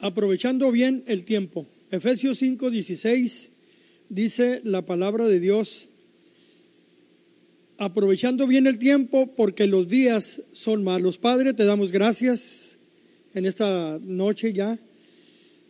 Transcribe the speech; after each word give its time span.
aprovechando 0.00 0.70
bien 0.70 1.02
el 1.06 1.24
tiempo. 1.24 1.66
Efesios 1.90 2.38
5, 2.38 2.70
16 2.70 3.50
dice 4.08 4.60
la 4.64 4.82
palabra 4.82 5.26
de 5.26 5.40
Dios, 5.40 5.88
aprovechando 7.78 8.46
bien 8.46 8.66
el 8.66 8.78
tiempo 8.78 9.28
porque 9.36 9.66
los 9.66 9.88
días 9.88 10.42
son 10.52 10.84
malos. 10.84 11.18
Padre, 11.18 11.54
te 11.54 11.64
damos 11.64 11.92
gracias 11.92 12.78
en 13.34 13.46
esta 13.46 13.98
noche 14.02 14.52
ya. 14.52 14.78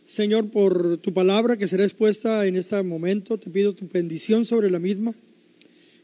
Señor, 0.05 0.49
por 0.49 0.97
tu 0.97 1.13
palabra 1.13 1.55
que 1.55 1.67
será 1.67 1.83
expuesta 1.83 2.45
en 2.45 2.57
este 2.57 2.81
momento, 2.83 3.37
te 3.37 3.49
pido 3.49 3.73
tu 3.73 3.87
bendición 3.87 4.43
sobre 4.43 4.69
la 4.69 4.79
misma. 4.79 5.13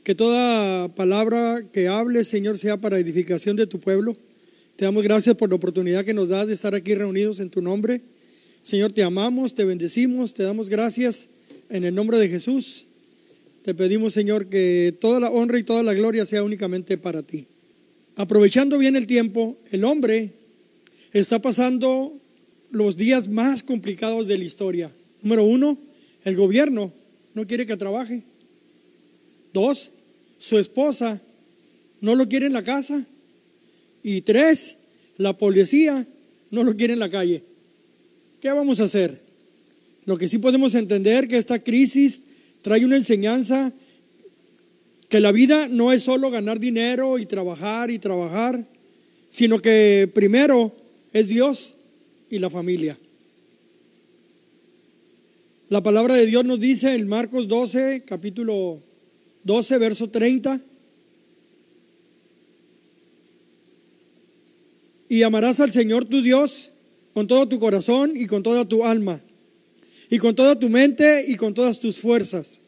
Que 0.03 0.15
toda 0.15 0.87
palabra 0.95 1.61
que 1.73 1.89
hable, 1.89 2.23
Señor, 2.23 2.57
sea 2.57 2.77
para 2.77 2.99
edificación 2.99 3.57
de 3.57 3.67
tu 3.67 3.79
pueblo. 3.79 4.15
Te 4.77 4.85
damos 4.85 5.03
gracias 5.03 5.35
por 5.35 5.49
la 5.49 5.55
oportunidad 5.55 6.05
que 6.05 6.13
nos 6.13 6.29
das 6.29 6.47
de 6.47 6.53
estar 6.53 6.73
aquí 6.73 6.95
reunidos 6.95 7.41
en 7.41 7.49
tu 7.49 7.61
nombre. 7.61 7.99
Señor, 8.67 8.91
te 8.91 9.01
amamos, 9.01 9.55
te 9.55 9.63
bendecimos, 9.63 10.33
te 10.33 10.43
damos 10.43 10.67
gracias 10.67 11.29
en 11.69 11.85
el 11.85 11.95
nombre 11.95 12.17
de 12.17 12.27
Jesús. 12.27 12.87
Te 13.63 13.73
pedimos, 13.73 14.11
Señor, 14.11 14.47
que 14.47 14.93
toda 14.99 15.21
la 15.21 15.31
honra 15.31 15.57
y 15.57 15.63
toda 15.63 15.83
la 15.83 15.93
gloria 15.93 16.25
sea 16.25 16.43
únicamente 16.43 16.97
para 16.97 17.23
ti. 17.23 17.45
Aprovechando 18.17 18.77
bien 18.77 18.97
el 18.97 19.07
tiempo, 19.07 19.55
el 19.71 19.85
hombre 19.85 20.33
está 21.13 21.41
pasando 21.41 22.13
los 22.69 22.97
días 22.97 23.29
más 23.29 23.63
complicados 23.63 24.27
de 24.27 24.37
la 24.37 24.43
historia. 24.43 24.91
Número 25.21 25.45
uno, 25.45 25.77
el 26.25 26.35
gobierno 26.35 26.91
no 27.35 27.47
quiere 27.47 27.65
que 27.65 27.77
trabaje. 27.77 28.21
Dos, 29.53 29.91
su 30.39 30.57
esposa 30.59 31.21
no 32.01 32.15
lo 32.15 32.27
quiere 32.27 32.47
en 32.47 32.53
la 32.53 32.63
casa. 32.63 33.05
Y 34.03 34.19
tres, 34.23 34.75
la 35.15 35.31
policía 35.37 36.05
no 36.51 36.65
lo 36.65 36.75
quiere 36.75 36.91
en 36.91 36.99
la 36.99 37.09
calle. 37.09 37.43
¿Qué 38.41 38.51
vamos 38.51 38.79
a 38.79 38.83
hacer? 38.83 39.19
Lo 40.05 40.17
que 40.17 40.27
sí 40.27 40.37
podemos 40.37 40.75
entender 40.75 41.27
que 41.27 41.37
esta 41.37 41.59
crisis 41.59 42.21
trae 42.61 42.85
una 42.85 42.97
enseñanza 42.97 43.73
que 45.09 45.19
la 45.19 45.31
vida 45.31 45.67
no 45.69 45.91
es 45.91 46.03
solo 46.03 46.29
ganar 46.29 46.59
dinero 46.59 47.17
y 47.17 47.25
trabajar 47.25 47.89
y 47.89 47.97
trabajar, 47.97 48.63
sino 49.29 49.57
que 49.57 50.09
primero 50.13 50.71
es 51.13 51.29
Dios 51.29 51.75
y 52.29 52.39
la 52.39 52.49
familia. 52.49 52.97
La 55.69 55.81
palabra 55.81 56.13
de 56.13 56.25
Dios 56.25 56.45
nos 56.45 56.59
dice 56.59 56.93
en 56.93 57.07
Marcos 57.07 57.47
12, 57.47 58.03
capítulo 58.05 58.79
12, 59.45 59.77
verso 59.79 60.09
30, 60.09 60.61
y 65.09 65.23
amarás 65.23 65.59
al 65.59 65.71
Señor 65.71 66.05
tu 66.05 66.21
Dios 66.21 66.71
con 67.17 67.25
todo 67.25 67.47
tu 67.47 67.59
corazón 67.59 68.11
y 68.15 68.27
con 68.27 68.43
toda 68.43 68.63
tu 68.63 68.85
alma, 68.85 69.19
y 70.11 70.19
con 70.19 70.35
toda 70.35 70.59
tu 70.59 70.69
mente 70.69 71.25
y 71.27 71.33
con 71.33 71.55
todas 71.55 71.79
tus 71.79 71.97
fuerzas. 71.97 72.59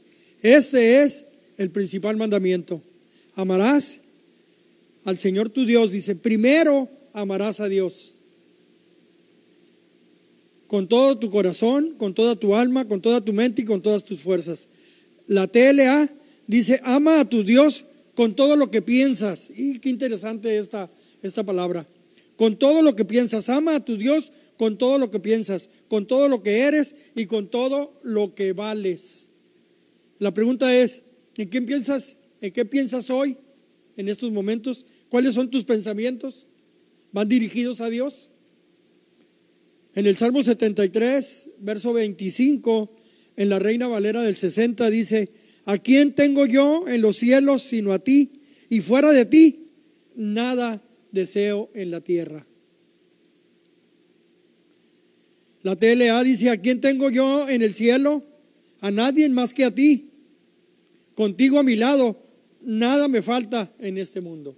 Este 0.42 1.03
es 1.03 1.25
el 1.59 1.69
principal 1.69 2.17
mandamiento. 2.17 2.81
Amarás 3.36 4.02
al 5.05 5.20
Señor 5.20 5.50
tu 5.50 5.67
Dios. 5.67 5.92
Dice, 5.92 6.16
primero 6.16 6.89
amarás 7.14 7.59
a 7.59 7.70
Dios. 7.70 8.16
Con 10.66 10.88
todo 10.88 11.16
tu 11.20 11.30
corazón, 11.30 11.94
con 12.00 12.16
toda 12.16 12.36
tu 12.36 12.55
alma, 12.55 12.88
con 12.88 13.03
toda 13.03 13.22
tu 13.22 13.33
mente 13.33 13.61
y 13.61 13.66
con 13.66 13.83
todas 13.83 14.03
tus 14.03 14.22
fuerzas. 14.22 14.67
La 15.27 15.45
TLA 15.45 16.09
dice, 16.47 16.81
ama 16.86 17.20
a 17.20 17.30
tu 17.30 17.44
Dios 17.44 17.86
con 18.16 18.36
todo 18.36 18.55
lo 18.55 18.72
que 18.72 18.81
piensas. 18.81 19.52
Y 19.55 19.77
qué 19.77 19.89
interesante 19.89 20.58
esta, 20.58 20.89
esta 21.22 21.44
palabra 21.44 21.86
con 22.40 22.56
todo 22.56 22.82
lo 22.84 22.95
que 22.95 23.04
piensas. 23.04 23.50
Ama 23.50 23.76
a 23.76 23.84
tu 23.84 23.98
Dios 23.98 24.32
con 24.56 24.78
todo 24.78 24.98
lo 24.98 25.12
que 25.12 25.20
piensas, 25.20 25.70
con 25.90 26.08
todo 26.08 26.30
lo 26.30 26.42
que 26.42 26.62
eres 26.62 26.95
y 27.14 27.26
con 27.26 27.50
todo 27.50 27.94
lo 28.02 28.34
que 28.34 28.54
vales. 28.54 29.26
La 30.20 30.34
pregunta 30.34 30.73
es, 30.73 31.02
¿en 31.36 31.50
qué 31.50 31.62
piensas? 31.62 32.16
¿En 32.39 32.54
qué 32.54 32.64
piensas 32.64 33.10
hoy, 33.10 33.36
en 33.98 34.08
estos 34.08 34.32
momentos? 34.32 34.86
¿Cuáles 35.10 35.36
son 35.36 35.52
tus 35.52 35.66
pensamientos? 35.66 36.48
¿Van 37.11 37.28
dirigidos 37.28 37.82
a 37.82 37.89
Dios? 37.89 38.30
En 39.94 40.08
el 40.08 40.16
Salmo 40.16 40.42
73, 40.42 41.49
verso 41.60 41.92
25, 41.92 42.89
en 43.36 43.49
la 43.49 43.60
Reina 43.60 43.88
Valera 43.88 44.22
del 44.22 44.38
60 44.38 44.89
dice, 44.89 45.28
¿a 45.66 45.78
quién 45.78 46.14
tengo 46.14 46.45
yo 46.45 46.88
en 46.88 47.02
los 47.02 47.17
cielos 47.17 47.64
sino 47.64 47.92
a 47.92 47.99
ti? 47.99 48.30
Y 48.70 48.80
fuera 48.80 49.11
de 49.11 49.26
ti, 49.26 49.66
nada 50.16 50.82
deseo 51.11 51.70
en 51.73 51.92
la 51.92 52.02
tierra. 52.02 52.45
La 55.64 55.75
TLA 55.75 56.23
dice, 56.23 56.49
¿a 56.49 56.58
quién 56.58 56.80
tengo 56.80 57.09
yo 57.09 57.49
en 57.49 57.61
el 57.61 57.73
cielo? 57.73 58.23
A 58.81 58.92
nadie 58.92 59.27
más 59.30 59.53
que 59.53 59.65
a 59.65 59.75
ti. 59.75 60.09
Contigo 61.15 61.59
a 61.59 61.64
mi 61.64 61.75
lado, 61.75 62.17
nada 62.61 63.08
me 63.09 63.21
falta 63.21 63.69
en 63.80 63.98
este 63.98 64.21
mundo. 64.21 64.55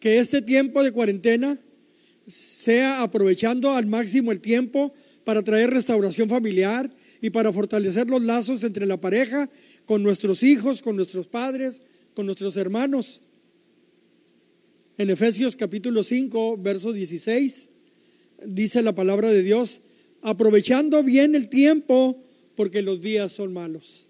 Que 0.00 0.18
este 0.18 0.42
tiempo 0.42 0.82
de 0.82 0.92
cuarentena 0.92 1.58
sea 2.26 3.02
aprovechando 3.02 3.72
al 3.72 3.86
máximo 3.86 4.30
el 4.30 4.40
tiempo 4.40 4.92
para 5.24 5.42
traer 5.42 5.70
restauración 5.70 6.28
familiar 6.28 6.90
y 7.22 7.30
para 7.30 7.52
fortalecer 7.52 8.08
los 8.08 8.22
lazos 8.22 8.64
entre 8.64 8.86
la 8.86 9.00
pareja 9.00 9.48
con 9.88 10.02
nuestros 10.02 10.42
hijos, 10.42 10.82
con 10.82 10.96
nuestros 10.96 11.28
padres, 11.28 11.80
con 12.12 12.26
nuestros 12.26 12.58
hermanos. 12.58 13.22
En 14.98 15.08
Efesios 15.08 15.56
capítulo 15.56 16.04
5, 16.04 16.58
verso 16.58 16.92
16, 16.92 17.70
dice 18.48 18.82
la 18.82 18.94
palabra 18.94 19.30
de 19.30 19.42
Dios, 19.42 19.80
aprovechando 20.20 21.02
bien 21.02 21.34
el 21.34 21.48
tiempo 21.48 22.22
porque 22.54 22.82
los 22.82 23.00
días 23.00 23.32
son 23.32 23.54
malos. 23.54 24.04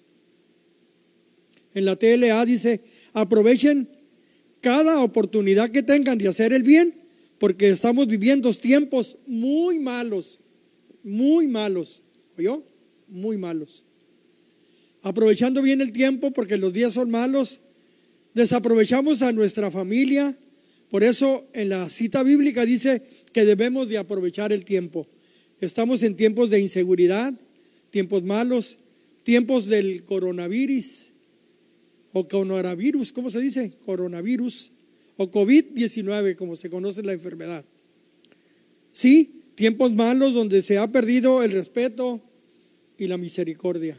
En 1.75 1.85
la 1.85 1.95
TLA 1.95 2.45
dice, 2.45 2.81
aprovechen 3.13 3.89
cada 4.61 5.01
oportunidad 5.01 5.71
que 5.71 5.85
tengan 5.85 6.19
de 6.19 6.27
hacer 6.27 6.53
el 6.53 6.65
bien, 6.65 6.93
porque 7.39 7.69
estamos 7.69 8.09
viviendo 8.09 8.53
tiempos 8.53 9.17
muy 9.29 9.79
malos, 9.79 10.41
muy 11.05 11.47
malos, 11.47 12.03
¿oyó? 12.37 12.65
Muy 13.07 13.37
malos 13.39 13.85
aprovechando 15.03 15.63
bien 15.63 15.81
el 15.81 15.93
tiempo 15.93 16.31
porque 16.33 16.57
los 16.57 16.73
días 16.73 16.93
son 16.93 17.11
malos, 17.11 17.61
desaprovechamos 18.35 19.23
a 19.23 19.33
nuestra 19.33 19.71
familia. 19.71 20.37
Por 20.91 21.05
eso 21.05 21.47
en 21.53 21.69
la 21.69 21.89
cita 21.89 22.23
bíblica 22.23 22.65
dice 22.65 23.03
que 23.33 23.45
debemos 23.45 23.89
de 23.89 23.99
aprovechar 23.99 24.53
el 24.53 24.65
tiempo. 24.65 25.07
Estamos 25.61 26.03
en 26.03 26.17
tiempos 26.17 26.51
de 26.51 26.61
inseguridad, 26.61 27.35
tiempos 27.91 28.23
malos, 28.23 28.79
tiempos 29.25 29.67
del 29.67 30.05
coronavirus 30.05 31.11
o 32.13 32.27
coronavirus, 32.27 33.13
¿cómo 33.13 33.29
se 33.29 33.41
dice? 33.41 33.73
Coronavirus 33.85 34.71
o 35.17 35.31
COVID-19, 35.31 36.37
como 36.37 36.57
se 36.57 36.71
conoce 36.71 37.03
la 37.03 37.13
enfermedad. 37.13 37.65
Sí, 38.93 39.31
tiempos 39.55 39.93
malos 39.93 40.33
donde 40.33 40.63
se 40.63 40.79
ha 40.79 40.87
perdido 40.87 41.43
el 41.43 41.53
respeto 41.53 42.21
y 42.97 43.09
la 43.09 43.19
misericordia. 43.19 43.99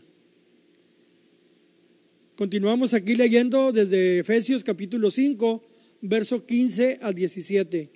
Continuamos 2.39 2.93
aquí 2.93 3.15
leyendo 3.15 3.73
desde 3.73 4.19
Efesios 4.19 4.63
capítulo 4.63 5.11
5, 5.11 5.61
verso 6.03 6.45
15 6.45 6.99
al 7.01 7.13
17. 7.13 7.89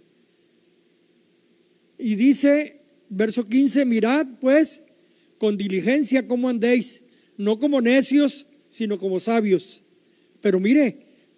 Y 1.98 2.16
dice, 2.16 2.82
verso 3.08 3.48
15, 3.48 3.86
mirad 3.86 4.28
pues 4.42 4.82
con 5.38 5.58
diligencia 5.58 6.28
cómo 6.28 6.50
andéis, 6.50 7.04
no 7.38 7.58
como 7.58 7.80
necios, 7.80 8.46
sino 8.70 9.00
como 9.00 9.22
sabios. 9.22 9.82
Pero 10.42 10.60
mire, 10.60 10.98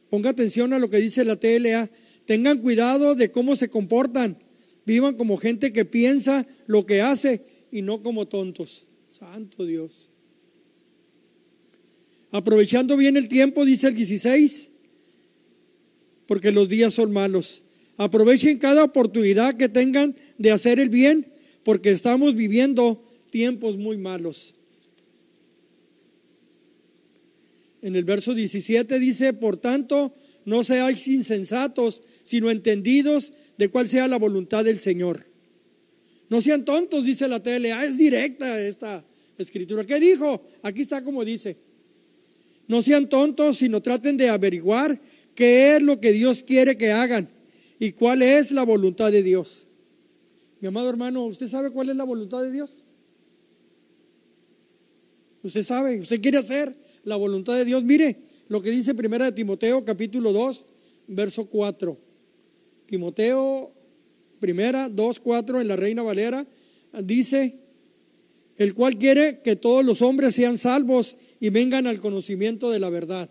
ponga 0.10 0.32
atención 0.32 0.74
a 0.74 0.80
lo 0.80 0.90
que 0.90 0.98
dice 0.98 1.24
la 1.26 1.36
TLA, 1.36 1.88
tengan 2.26 2.58
cuidado 2.58 3.14
de 3.14 3.30
cómo 3.30 3.56
se 3.56 3.69
comportan, 3.69 4.36
vivan 4.88 5.16
como 5.16 5.38
gente 5.38 5.72
que 5.72 5.86
piensa 5.86 6.48
lo 6.66 6.88
que 6.88 7.01
hace 7.01 7.42
y 7.72 7.84
no 7.84 8.01
como 8.01 8.25
tontos. 8.28 8.86
Santo 9.10 9.63
Dios. 9.63 10.10
Aprovechando 12.36 12.98
bien 12.98 13.16
el 13.16 13.30
tiempo, 13.30 13.64
dice 13.64 13.88
el 13.88 13.96
16, 13.96 14.68
porque 16.28 16.52
los 16.52 16.68
días 16.68 16.94
son 16.94 17.14
malos. 17.14 17.62
Aprovechen 17.96 18.58
cada 18.58 18.84
oportunidad 18.84 19.56
que 19.56 19.70
tengan 19.70 20.14
de 20.38 20.52
hacer 20.52 20.82
el 20.82 20.90
bien, 20.90 21.26
porque 21.64 21.92
estamos 21.92 22.36
viviendo 22.36 23.02
tiempos 23.30 23.78
muy 23.78 23.98
malos. 23.98 24.56
En 27.82 27.96
el 27.96 28.04
verso 28.04 28.34
17 28.34 29.00
dice, 29.00 29.32
por 29.32 29.56
tanto, 29.56 30.14
no 30.44 30.66
seáis 30.66 31.08
insensatos, 31.08 32.02
sino 32.26 32.52
entendidos 32.52 33.32
de 33.58 33.70
cuál 33.70 33.88
sea 33.88 34.10
la 34.10 34.18
voluntad 34.18 34.66
del 34.66 34.82
Señor. 34.82 35.26
No 36.30 36.42
sean 36.42 36.66
tontos, 36.66 37.06
dice 37.06 37.30
la 37.30 37.42
tele. 37.42 37.72
Ah, 37.72 37.86
es 37.86 37.98
directa 37.98 38.60
esta 38.60 39.06
escritura. 39.38 39.86
¿Qué 39.86 40.02
dijo? 40.02 40.46
Aquí 40.64 40.82
está 40.82 41.02
como 41.02 41.24
dice. 41.24 41.64
No 42.67 42.81
sean 42.81 43.07
tontos, 43.09 43.57
sino 43.57 43.81
traten 43.81 44.17
de 44.17 44.29
averiguar 44.29 45.00
qué 45.35 45.75
es 45.75 45.81
lo 45.81 46.00
que 46.00 46.12
Dios 46.12 46.44
quiere 46.44 46.77
que 46.77 46.91
hagan. 46.91 47.29
y 47.77 47.91
cuál 47.91 48.21
es 48.21 48.51
la 48.51 48.63
voluntad 48.63 49.12
de 49.12 49.21
Dios. 49.21 49.65
Mi 50.62 50.67
amado 50.69 50.89
hermano, 50.89 51.25
¿usted 51.25 51.47
sabe 51.47 51.71
cuál 51.71 51.89
es 51.89 51.95
la 51.95 52.06
voluntad 52.06 52.41
de 52.41 52.51
Dios? 52.51 52.71
Usted 55.44 55.62
sabe, 55.62 56.00
usted 56.00 56.21
quiere 56.21 56.38
hacer 56.38 56.73
la 57.03 57.17
voluntad 57.17 57.53
de 57.56 57.65
Dios. 57.65 57.83
Mire 57.83 58.15
lo 58.47 58.62
que 58.62 58.71
dice 58.71 58.95
Primera 58.95 59.25
de 59.25 59.31
Timoteo, 59.31 59.83
capítulo 59.83 60.31
2, 60.31 60.65
verso 61.07 61.45
4. 61.45 61.97
Timoteo, 62.88 63.71
primera, 64.39 64.89
2, 64.89 65.19
4, 65.19 65.62
en 65.62 65.67
la 65.67 65.75
Reina 65.75 66.01
Valera, 66.01 66.45
dice, 67.03 67.53
el 68.57 68.74
cual 68.74 68.98
quiere 68.98 69.42
que 69.44 69.56
todos 69.56 69.84
los 69.84 70.02
hombres 70.02 70.36
sean 70.36 70.57
salvos 70.57 71.18
y 71.40 71.50
vengan 71.50 71.88
al 71.88 72.00
conocimiento 72.00 72.69
de 72.69 72.80
la 72.80 72.90
verdad. 72.90 73.30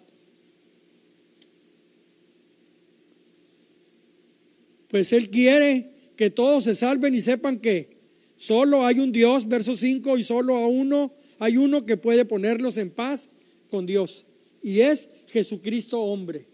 Pues 4.88 5.12
Él 5.12 5.30
quiere 5.30 5.90
que 6.16 6.30
todos 6.30 6.64
se 6.64 6.74
salven 6.74 7.14
y 7.14 7.20
sepan 7.20 7.58
que 7.58 7.96
solo 8.36 8.86
hay 8.86 9.00
un 9.00 9.12
Dios, 9.12 9.48
verso 9.48 9.74
5, 9.74 10.18
y 10.18 10.22
solo 10.22 10.56
a 10.56 10.68
uno, 10.68 11.10
hay 11.38 11.56
uno 11.56 11.84
que 11.86 11.96
puede 11.96 12.24
ponerlos 12.24 12.76
en 12.76 12.90
paz 12.90 13.28
con 13.70 13.86
Dios, 13.86 14.24
y 14.62 14.80
es 14.80 15.08
Jesucristo 15.28 16.00
hombre. 16.00 16.46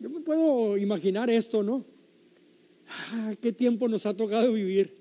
Yo 0.00 0.08
me 0.08 0.20
puedo 0.20 0.78
imaginar 0.78 1.28
esto, 1.28 1.62
¿no? 1.64 1.84
Ah, 2.88 3.34
qué 3.42 3.52
tiempo 3.52 3.88
nos 3.88 4.06
ha 4.06 4.16
tocado 4.16 4.52
vivir. 4.52 4.94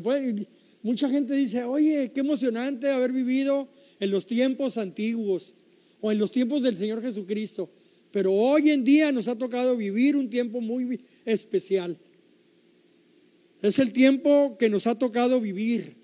Puede, 0.00 0.46
mucha 0.82 1.08
gente 1.08 1.34
dice, 1.34 1.64
oye, 1.64 2.10
qué 2.14 2.20
emocionante 2.20 2.90
haber 2.90 3.12
vivido 3.12 3.68
en 4.00 4.10
los 4.10 4.26
tiempos 4.26 4.78
antiguos 4.78 5.54
o 6.00 6.10
en 6.10 6.18
los 6.18 6.30
tiempos 6.30 6.62
del 6.62 6.76
Señor 6.76 7.02
Jesucristo. 7.02 7.68
Pero 8.10 8.32
hoy 8.32 8.70
en 8.70 8.84
día 8.84 9.12
nos 9.12 9.28
ha 9.28 9.36
tocado 9.36 9.76
vivir 9.76 10.16
un 10.16 10.28
tiempo 10.28 10.60
muy 10.60 11.00
especial. 11.24 11.96
Es 13.62 13.78
el 13.78 13.92
tiempo 13.92 14.56
que 14.58 14.68
nos 14.68 14.86
ha 14.86 14.98
tocado 14.98 15.40
vivir. 15.40 15.94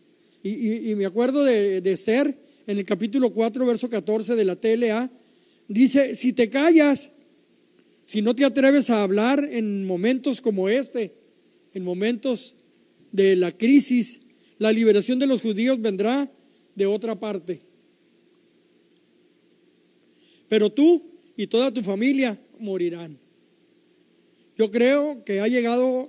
Y, 0.43 0.95
me 0.95 1.05
acuerdo 1.05 1.45
de, 1.45 1.81
de 1.81 1.93
Esther 1.93 2.35
en 2.67 2.79
el 2.79 2.85
capítulo 2.85 3.31
4, 3.31 3.67
verso 3.67 3.91
14 3.91 4.37
de 4.37 4.45
la 4.45 4.57
TLA. 4.57 5.11
Dice, 5.67 6.15
si 6.15 6.33
te 6.33 6.49
callas, 6.49 7.11
si 8.05 8.23
no 8.23 8.35
te 8.37 8.45
atreves 8.45 8.89
a 8.91 9.03
hablar 9.03 9.47
en 9.51 9.85
momentos 9.85 10.41
como 10.41 10.69
este, 10.69 11.13
en 11.75 11.83
momentos 11.83 12.55
de 13.13 13.37
la 13.37 13.53
crisis, 13.53 14.21
la 14.59 14.73
liberación 14.73 15.19
de 15.19 15.27
los 15.27 15.41
judíos 15.41 15.81
vendrá 15.81 16.31
de 16.75 16.87
otra 16.87 17.15
parte. 17.15 17.61
Pero 20.49 20.71
tú 20.71 21.03
y 21.37 21.47
toda 21.47 21.73
tu 21.73 21.83
familia 21.83 22.39
morirán. 22.59 23.17
Yo 24.57 24.71
creo 24.71 25.23
que 25.25 25.41
ha 25.41 25.49
llegado 25.49 26.09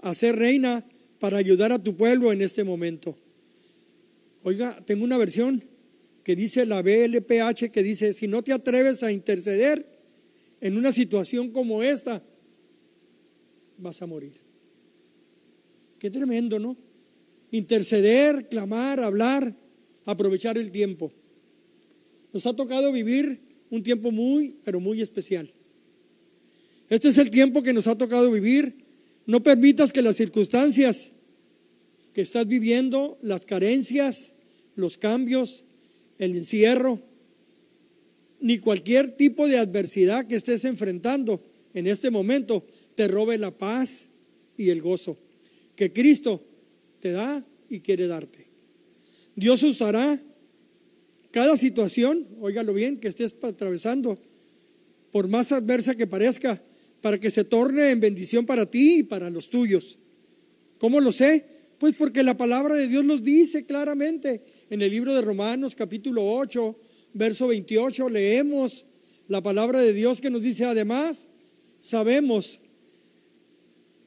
a 0.00 0.14
ser 0.14 0.36
reina 0.36 0.84
para 1.18 1.38
ayudar 1.38 1.72
a 1.72 1.82
tu 1.82 1.96
pueblo 1.96 2.32
en 2.32 2.42
este 2.42 2.62
momento. 2.62 3.16
Oiga, 4.44 4.80
tengo 4.86 5.04
una 5.04 5.18
versión 5.18 5.62
que 6.22 6.36
dice 6.36 6.64
la 6.66 6.82
BLPH 6.82 7.70
que 7.72 7.82
dice, 7.82 8.12
si 8.12 8.28
no 8.28 8.42
te 8.42 8.52
atreves 8.52 9.02
a 9.02 9.10
interceder 9.10 9.84
en 10.60 10.76
una 10.76 10.92
situación 10.92 11.50
como 11.50 11.82
esta, 11.82 12.22
vas 13.78 14.00
a 14.02 14.06
morir. 14.06 14.37
Qué 15.98 16.10
tremendo, 16.10 16.58
¿no? 16.58 16.76
Interceder, 17.50 18.48
clamar, 18.48 19.00
hablar, 19.00 19.52
aprovechar 20.04 20.56
el 20.56 20.70
tiempo. 20.70 21.12
Nos 22.32 22.46
ha 22.46 22.54
tocado 22.54 22.92
vivir 22.92 23.38
un 23.70 23.82
tiempo 23.82 24.12
muy, 24.12 24.54
pero 24.64 24.80
muy 24.80 25.02
especial. 25.02 25.50
Este 26.88 27.08
es 27.08 27.18
el 27.18 27.30
tiempo 27.30 27.62
que 27.62 27.72
nos 27.72 27.86
ha 27.86 27.98
tocado 27.98 28.30
vivir. 28.30 28.74
No 29.26 29.42
permitas 29.42 29.92
que 29.92 30.02
las 30.02 30.16
circunstancias 30.16 31.10
que 32.14 32.22
estás 32.22 32.46
viviendo, 32.46 33.18
las 33.22 33.44
carencias, 33.44 34.32
los 34.76 34.96
cambios, 34.98 35.64
el 36.18 36.36
encierro, 36.36 37.00
ni 38.40 38.58
cualquier 38.58 39.16
tipo 39.16 39.48
de 39.48 39.58
adversidad 39.58 40.26
que 40.26 40.36
estés 40.36 40.64
enfrentando 40.64 41.40
en 41.74 41.86
este 41.86 42.10
momento 42.10 42.64
te 42.94 43.08
robe 43.08 43.36
la 43.36 43.50
paz 43.50 44.08
y 44.56 44.70
el 44.70 44.80
gozo 44.80 45.18
que 45.78 45.92
Cristo 45.92 46.42
te 46.98 47.12
da 47.12 47.46
y 47.70 47.78
quiere 47.78 48.08
darte. 48.08 48.44
Dios 49.36 49.62
usará 49.62 50.20
cada 51.30 51.56
situación, 51.56 52.26
óigalo 52.40 52.74
bien, 52.74 52.98
que 52.98 53.06
estés 53.06 53.36
atravesando, 53.40 54.18
por 55.12 55.28
más 55.28 55.52
adversa 55.52 55.94
que 55.94 56.08
parezca, 56.08 56.60
para 57.00 57.20
que 57.20 57.30
se 57.30 57.44
torne 57.44 57.90
en 57.90 58.00
bendición 58.00 58.44
para 58.44 58.66
ti 58.66 58.98
y 58.98 59.02
para 59.04 59.30
los 59.30 59.50
tuyos. 59.50 59.98
¿Cómo 60.78 61.00
lo 61.00 61.12
sé? 61.12 61.44
Pues 61.78 61.94
porque 61.94 62.24
la 62.24 62.36
palabra 62.36 62.74
de 62.74 62.88
Dios 62.88 63.04
nos 63.04 63.22
dice 63.22 63.64
claramente 63.64 64.42
en 64.70 64.82
el 64.82 64.90
libro 64.90 65.14
de 65.14 65.22
Romanos 65.22 65.76
capítulo 65.76 66.28
8, 66.28 66.74
verso 67.14 67.46
28, 67.46 68.08
leemos 68.08 68.84
la 69.28 69.40
palabra 69.44 69.78
de 69.78 69.92
Dios 69.92 70.20
que 70.20 70.30
nos 70.30 70.42
dice, 70.42 70.64
además, 70.64 71.28
sabemos 71.80 72.58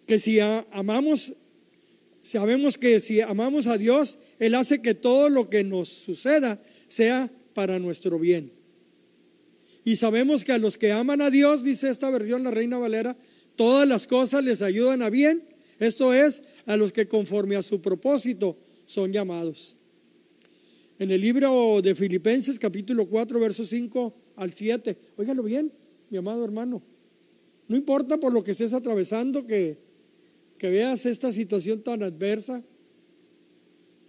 que 0.06 0.20
si 0.20 0.42
amamos 0.42 1.34
Sabemos 2.22 2.78
que 2.78 3.00
si 3.00 3.22
amamos 3.22 3.68
a 3.68 3.78
Dios, 3.78 4.20
Él 4.40 4.56
hace 4.56 4.82
que 4.82 4.94
todo 4.94 5.30
lo 5.30 5.50
que 5.50 5.64
nos 5.64 5.90
suceda 5.90 6.62
sea 6.88 7.32
para 7.54 7.80
nuestro 7.80 8.20
bien. 8.20 8.52
Y 9.84 9.96
sabemos 9.96 10.44
que 10.44 10.52
a 10.52 10.60
los 10.60 10.78
que 10.78 10.92
aman 10.92 11.22
a 11.22 11.32
Dios, 11.32 11.64
dice 11.64 11.90
esta 11.90 12.10
versión, 12.12 12.44
la 12.44 12.52
Reina 12.52 12.78
Valera, 12.78 13.16
todas 13.56 13.88
las 13.88 14.06
cosas 14.06 14.44
les 14.44 14.62
ayudan 14.62 15.02
a 15.02 15.10
bien. 15.10 15.42
Esto 15.80 16.14
es, 16.14 16.44
a 16.68 16.78
los 16.78 16.92
que 16.92 17.08
conforme 17.08 17.56
a 17.56 17.64
su 17.64 17.82
propósito 17.82 18.56
son 18.86 19.12
llamados. 19.12 19.76
En 21.00 21.10
el 21.10 21.20
libro 21.20 21.82
de 21.82 21.96
Filipenses, 21.96 22.60
capítulo 22.60 23.08
4, 23.08 23.40
versos 23.40 23.70
5 23.70 24.14
al 24.36 24.54
7, 24.54 24.96
óigalo 25.18 25.42
bien, 25.42 25.72
mi 26.12 26.20
amado 26.20 26.46
hermano. 26.46 26.80
No 27.68 27.76
importa 27.76 28.18
por 28.18 28.32
lo 28.32 28.44
que 28.44 28.52
estés 28.52 28.74
atravesando, 28.74 29.48
que 29.48 29.78
que 30.62 30.70
veas 30.70 31.08
esta 31.08 31.32
situación 31.32 31.82
tan 31.82 32.04
adversa, 32.04 32.62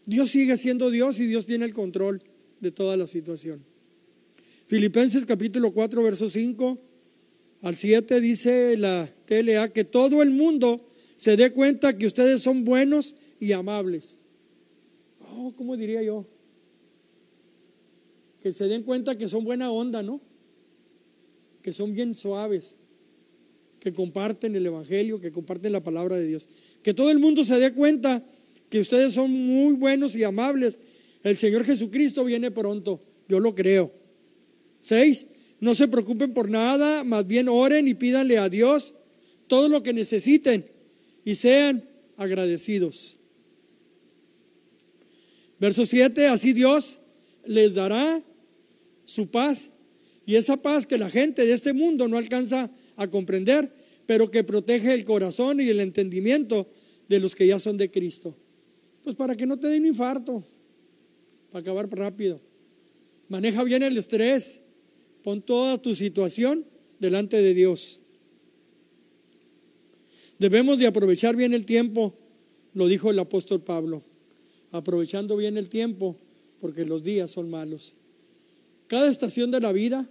Dios 0.05 0.29
sigue 0.29 0.59
siendo 0.59 0.91
Dios 0.91 1.19
y 1.19 1.27
Dios 1.27 1.47
tiene 1.47 1.65
el 1.65 1.73
control 1.73 2.21
de 2.61 2.71
toda 2.71 2.95
la 2.99 3.07
situación. 3.07 3.65
Filipenses 4.67 5.25
capítulo 5.25 5.73
4, 5.73 6.03
verso 6.03 6.29
5 6.29 6.79
al 7.63 7.75
7 7.75 8.21
dice 8.21 8.77
la 8.77 9.11
TLA 9.25 9.71
que 9.71 9.85
todo 9.85 10.23
el 10.23 10.29
mundo 10.29 10.87
se 11.17 11.39
dé 11.39 11.53
cuenta 11.53 11.97
que 11.97 12.07
ustedes 12.07 12.43
son 12.43 12.67
buenos 12.67 13.15
y 13.41 13.53
amables. 13.53 14.17
Oh, 15.35 15.55
¿cómo 15.57 15.75
diría 15.79 16.03
yo? 16.03 16.27
Que 18.43 18.53
se 18.53 18.69
den 18.69 18.83
cuenta 18.83 19.17
que 19.17 19.27
son 19.27 19.45
buena 19.45 19.73
onda, 19.73 20.03
¿no? 20.03 20.21
Que 21.63 21.73
son 21.73 21.95
bien 21.95 22.15
suaves, 22.15 22.75
que 23.83 23.93
comparten 23.93 24.55
el 24.55 24.65
Evangelio, 24.65 25.21
que 25.21 25.33
comparten 25.33 25.73
la 25.73 25.83
palabra 25.83 26.17
de 26.17 26.25
Dios. 26.25 26.47
Que 26.85 26.95
todo 26.95 27.11
el 27.11 27.19
mundo 27.19 27.45
se 27.45 27.59
dé 27.59 27.73
cuenta 27.73 28.23
que 28.71 28.79
ustedes 28.79 29.15
son 29.15 29.33
muy 29.33 29.75
buenos 29.75 30.15
y 30.15 30.23
amables. 30.23 30.79
El 31.25 31.37
Señor 31.37 31.65
Jesucristo 31.65 32.25
viene 32.25 32.53
pronto, 32.53 33.01
yo 33.29 33.41
lo 33.41 33.57
creo. 33.57 33.91
Seis, 34.81 35.27
no 35.59 35.75
se 35.75 35.89
preocupen 35.89 36.33
por 36.33 36.49
nada, 36.49 37.03
más 37.03 37.27
bien 37.27 37.49
oren 37.49 37.89
y 37.89 37.95
pídanle 37.95 38.39
a 38.39 38.49
Dios 38.49 38.95
todo 39.49 39.69
lo 39.69 39.83
que 39.83 39.93
necesiten 39.93 40.65
y 41.25 41.35
sean 41.35 41.83
agradecidos. 42.17 43.17
Verso 45.59 45.87
7, 45.87 46.29
así 46.29 46.53
Dios 46.53 46.99
les 47.47 47.75
dará 47.75 48.23
su 49.05 49.27
paz 49.27 49.71
y 50.25 50.37
esa 50.37 50.57
paz 50.57 50.87
que 50.87 50.99
la 50.99 51.11
gente 51.11 51.45
de 51.45 51.53
este 51.53 51.73
mundo 51.73 52.07
no 52.07 52.17
alcanza 52.17 52.71
a 52.97 53.09
comprender, 53.09 53.71
pero 54.07 54.31
que 54.31 54.45
protege 54.45 54.95
el 54.95 55.05
corazón 55.05 55.61
y 55.61 55.69
el 55.69 55.81
entendimiento 55.81 56.67
de 57.09 57.21
los 57.21 57.35
que 57.35 57.47
ya 57.47 57.59
son 57.59 57.77
de 57.77 57.91
Cristo. 57.91 58.35
Pues 59.05 59.17
para 59.17 59.37
que 59.37 59.47
no 59.47 59.59
te 59.59 59.69
den 59.69 59.83
un 59.83 59.89
infarto, 59.89 60.43
para 61.51 61.63
acabar 61.63 61.89
rápido. 61.91 62.41
Maneja 63.29 63.65
bien 63.65 63.83
el 63.83 63.97
estrés, 63.97 64.61
pon 65.23 65.43
toda 65.43 65.79
tu 65.79 65.95
situación 65.95 66.65
delante 67.01 67.41
de 67.41 67.55
Dios. 67.55 68.01
Debemos 70.39 70.79
de 70.79 70.87
aprovechar 70.87 71.37
bien 71.37 71.55
el 71.55 71.65
tiempo, 71.65 72.15
lo 72.75 72.89
dijo 72.89 73.11
el 73.11 73.19
apóstol 73.19 73.61
Pablo, 73.61 74.03
aprovechando 74.73 75.37
bien 75.37 75.57
el 75.57 75.69
tiempo 75.69 76.17
porque 76.61 76.85
los 76.85 77.03
días 77.03 77.31
son 77.31 77.51
malos. 77.51 77.95
Cada 78.87 79.11
estación 79.11 79.51
de 79.51 79.61
la 79.61 79.73
vida 79.73 80.07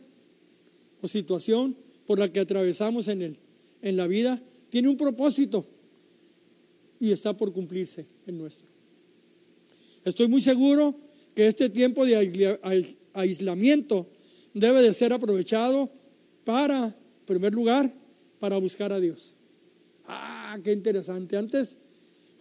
o 1.02 1.08
situación 1.08 1.76
por 2.12 2.20
la 2.20 2.27
que 2.27 2.41
atravesamos 2.41 3.08
en, 3.08 3.22
el, 3.22 3.38
en 3.82 3.96
la 3.96 4.06
vida 4.06 4.38
tiene 4.70 4.89
un 4.89 4.98
propósito 4.98 5.63
y 7.00 7.13
está 7.13 7.32
por 7.32 7.53
cumplirse 7.53 8.06
el 8.27 8.38
nuestro. 8.38 8.68
Estoy 10.03 10.27
muy 10.27 10.41
seguro 10.41 10.94
que 11.36 11.48
este 11.48 11.70
tiempo 11.70 12.06
de 12.06 12.60
aislamiento 13.13 14.08
debe 14.53 14.82
de 14.82 14.94
ser 14.94 15.13
aprovechado 15.13 15.89
para, 16.44 16.88
en 16.88 16.96
primer 17.25 17.53
lugar, 17.53 17.89
para 18.41 18.58
buscar 18.58 18.91
a 18.91 19.00
Dios. 19.00 19.36
Ah, 20.06 20.60
qué 20.65 20.74
interesante. 20.74 21.38
Antes 21.38 21.77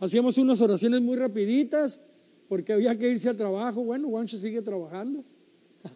hacíamos 0.01 0.37
unas 0.37 0.61
oraciones 0.61 1.01
muy 1.01 1.15
rapiditas 1.15 2.01
porque 2.49 2.73
había 2.73 2.99
que 2.99 3.09
irse 3.09 3.29
al 3.29 3.37
trabajo. 3.37 3.85
Bueno, 3.85 4.09
Juancho 4.09 4.37
sigue 4.37 4.63
trabajando. 4.63 5.23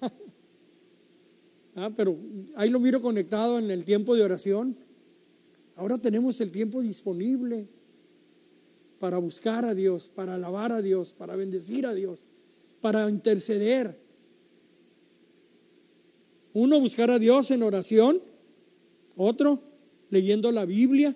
ah, 1.77 1.91
pero 1.97 2.17
ahí 2.57 2.71
lo 2.71 2.81
miro 2.81 3.01
conectado 3.01 3.59
en 3.59 3.71
el 3.71 3.85
tiempo 3.85 4.15
de 4.15 4.23
oración. 4.23 4.77
Ahora 5.77 5.99
tenemos 5.99 6.41
el 6.41 6.51
tiempo 6.51 6.83
disponible 6.83 7.67
para 9.01 9.19
buscar 9.19 9.65
a 9.65 9.75
Dios, 9.75 10.09
para 10.09 10.35
alabar 10.35 10.73
a 10.73 10.83
Dios, 10.83 11.13
para 11.13 11.37
bendecir 11.37 11.87
a 11.87 11.95
Dios, 11.95 12.23
para 12.81 13.09
interceder. 13.09 13.97
Uno, 16.53 16.79
buscar 16.79 17.11
a 17.11 17.19
Dios 17.19 17.51
en 17.51 17.63
oración. 17.63 18.21
Otro, 19.17 19.61
leyendo 20.11 20.53
la 20.53 20.65
Biblia. 20.65 21.15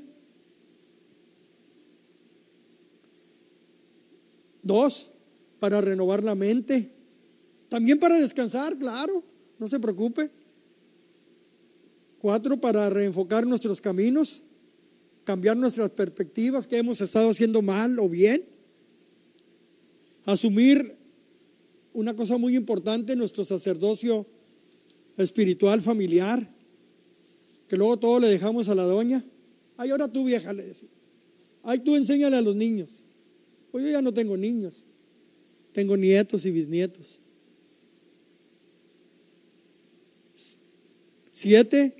Dos, 4.62 5.12
para 5.60 5.80
renovar 5.80 6.24
la 6.24 6.34
mente. 6.34 6.90
También 7.68 7.98
para 7.98 8.18
descansar, 8.18 8.76
claro, 8.76 9.22
no 9.58 9.68
se 9.68 9.78
preocupe. 9.78 10.30
Cuatro, 12.20 12.60
para 12.60 12.90
reenfocar 12.90 13.46
nuestros 13.46 13.80
caminos, 13.80 14.42
cambiar 15.24 15.56
nuestras 15.56 15.90
perspectivas, 15.90 16.66
que 16.66 16.78
hemos 16.78 17.00
estado 17.00 17.30
haciendo 17.30 17.62
mal 17.62 17.98
o 17.98 18.08
bien. 18.08 18.42
Asumir 20.24 20.96
una 21.92 22.14
cosa 22.14 22.36
muy 22.36 22.56
importante, 22.56 23.14
nuestro 23.14 23.44
sacerdocio 23.44 24.26
espiritual 25.16 25.80
familiar, 25.80 26.46
que 27.68 27.76
luego 27.76 27.98
todo 27.98 28.20
le 28.20 28.28
dejamos 28.28 28.68
a 28.68 28.74
la 28.74 28.84
doña. 28.84 29.24
Ay, 29.76 29.90
ahora 29.90 30.08
tú 30.08 30.24
vieja, 30.24 30.52
le 30.52 30.64
decía. 30.64 30.88
Ay, 31.62 31.80
tú 31.80 31.96
enséñale 31.96 32.36
a 32.36 32.42
los 32.42 32.56
niños. 32.56 32.88
Pues 33.70 33.84
yo 33.84 33.90
ya 33.90 34.02
no 34.02 34.12
tengo 34.12 34.36
niños, 34.36 34.84
tengo 35.72 35.96
nietos 35.96 36.46
y 36.46 36.50
bisnietos. 36.50 37.18
Siete, 41.32 41.94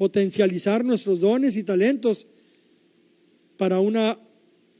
potencializar 0.00 0.82
nuestros 0.82 1.20
dones 1.20 1.58
y 1.58 1.62
talentos 1.62 2.26
para 3.58 3.80
una 3.80 4.18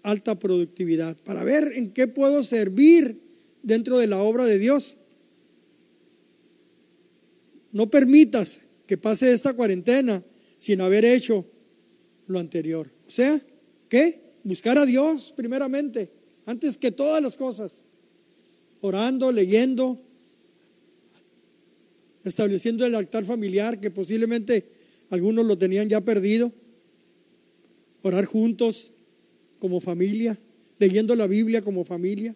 alta 0.02 0.38
productividad, 0.38 1.14
para 1.24 1.44
ver 1.44 1.74
en 1.74 1.90
qué 1.92 2.08
puedo 2.08 2.42
servir 2.42 3.20
dentro 3.62 3.98
de 3.98 4.06
la 4.06 4.22
obra 4.22 4.46
de 4.46 4.56
Dios. 4.56 4.96
No 7.70 7.90
permitas 7.90 8.60
que 8.86 8.96
pase 8.96 9.34
esta 9.34 9.52
cuarentena 9.52 10.22
sin 10.58 10.80
haber 10.80 11.04
hecho 11.04 11.44
lo 12.26 12.38
anterior. 12.38 12.88
O 13.06 13.10
sea, 13.10 13.38
¿qué? 13.90 14.18
Buscar 14.42 14.78
a 14.78 14.86
Dios 14.86 15.34
primeramente, 15.36 16.08
antes 16.46 16.78
que 16.78 16.92
todas 16.92 17.22
las 17.22 17.36
cosas. 17.36 17.82
Orando, 18.80 19.32
leyendo, 19.32 20.00
estableciendo 22.24 22.86
el 22.86 22.94
altar 22.94 23.26
familiar 23.26 23.78
que 23.78 23.90
posiblemente 23.90 24.79
algunos 25.10 25.44
lo 25.44 25.58
tenían 25.58 25.88
ya 25.88 26.00
perdido. 26.00 26.52
Orar 28.02 28.24
juntos 28.24 28.92
como 29.58 29.80
familia, 29.80 30.38
leyendo 30.78 31.14
la 31.14 31.26
Biblia 31.26 31.60
como 31.60 31.84
familia. 31.84 32.34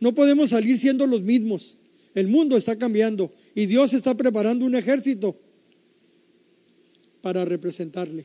No 0.00 0.14
podemos 0.14 0.50
salir 0.50 0.78
siendo 0.78 1.06
los 1.06 1.22
mismos. 1.22 1.76
El 2.14 2.28
mundo 2.28 2.56
está 2.56 2.76
cambiando 2.76 3.32
y 3.54 3.66
Dios 3.66 3.92
está 3.92 4.16
preparando 4.16 4.64
un 4.64 4.74
ejército 4.74 5.36
para 7.22 7.44
representarle. 7.44 8.24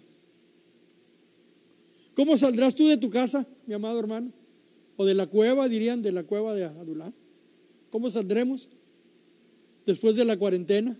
¿Cómo 2.15 2.37
saldrás 2.37 2.75
tú 2.75 2.87
de 2.87 2.97
tu 2.97 3.09
casa, 3.09 3.45
mi 3.67 3.73
amado 3.73 3.99
hermano? 3.99 4.31
O 4.97 5.05
de 5.05 5.15
la 5.15 5.25
cueva, 5.25 5.67
dirían, 5.67 6.01
de 6.01 6.11
la 6.11 6.23
cueva 6.23 6.53
de 6.53 6.65
Adulá. 6.65 7.11
¿Cómo 7.89 8.09
saldremos 8.09 8.69
después 9.85 10.15
de 10.15 10.25
la 10.25 10.37
cuarentena? 10.37 10.95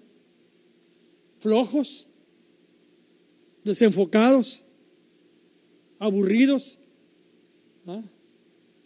Flojos, 1.44 2.08
desenfocados, 3.64 4.64
aburridos, 6.00 6.80
¿ah? 7.86 8.02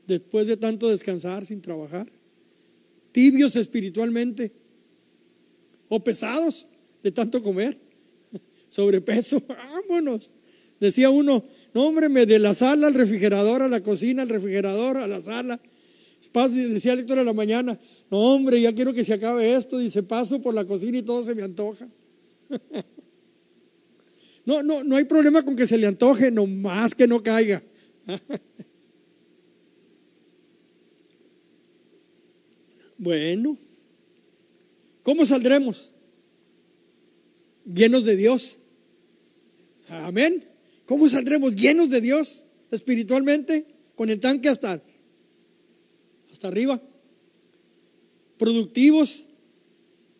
después 0.08 0.48
de 0.48 0.58
tanto 0.58 0.90
descansar 0.90 1.46
sin 1.46 1.62
trabajar 1.62 2.08
tibios 3.12 3.56
espiritualmente 3.56 4.52
o 5.90 6.00
pesados 6.00 6.68
de 7.02 7.12
tanto 7.12 7.42
comer, 7.42 7.76
sobrepeso, 8.70 9.42
vámonos. 9.48 10.30
Decía 10.80 11.10
uno, 11.10 11.44
no 11.74 11.88
hombre, 11.88 12.10
me 12.10 12.28
de 12.28 12.38
la 12.38 12.54
sala 12.54 12.86
al 12.86 12.94
refrigerador, 12.94 13.64
a 13.64 13.68
la 13.68 13.82
cocina, 13.82 14.22
al 14.22 14.30
refrigerador, 14.30 14.98
a 14.98 15.08
la 15.08 15.20
sala. 15.22 15.60
Paso, 16.32 16.56
decía 16.56 16.94
Héctor 16.94 17.20
a 17.20 17.24
la 17.24 17.34
mañana, 17.34 17.80
no 18.12 18.20
hombre, 18.20 18.62
ya 18.62 18.74
quiero 18.76 18.94
que 18.94 19.04
se 19.04 19.14
acabe 19.14 19.56
esto. 19.56 19.80
Dice, 19.80 20.04
paso 20.04 20.40
por 20.42 20.54
la 20.54 20.66
cocina 20.66 21.00
y 21.00 21.02
todo 21.02 21.24
se 21.24 21.34
me 21.34 21.42
antoja. 21.42 21.88
No, 24.46 24.63
no, 24.63 24.82
no 24.86 24.96
hay 24.96 25.04
problema 25.04 25.44
con 25.44 25.58
que 25.58 25.68
se 25.68 25.77
le 25.77 25.88
antoje, 25.88 26.32
nomás 26.32 26.96
que 26.96 27.06
no 27.06 27.22
caiga. 27.22 27.62
Bueno, 32.98 33.56
¿cómo 35.04 35.24
saldremos? 35.25 35.92
Llenos 37.66 38.06
de 38.06 38.16
Dios. 38.16 38.58
Amén. 39.89 40.44
¿Cómo 40.86 41.08
saldremos 41.08 41.56
llenos 41.56 41.89
de 41.89 42.01
Dios 42.01 42.44
espiritualmente? 42.72 43.66
Con 43.96 44.10
el 44.10 44.20
tanque 44.20 44.50
hasta, 44.50 44.82
hasta 46.32 46.48
arriba. 46.48 46.82
Productivos, 48.39 49.25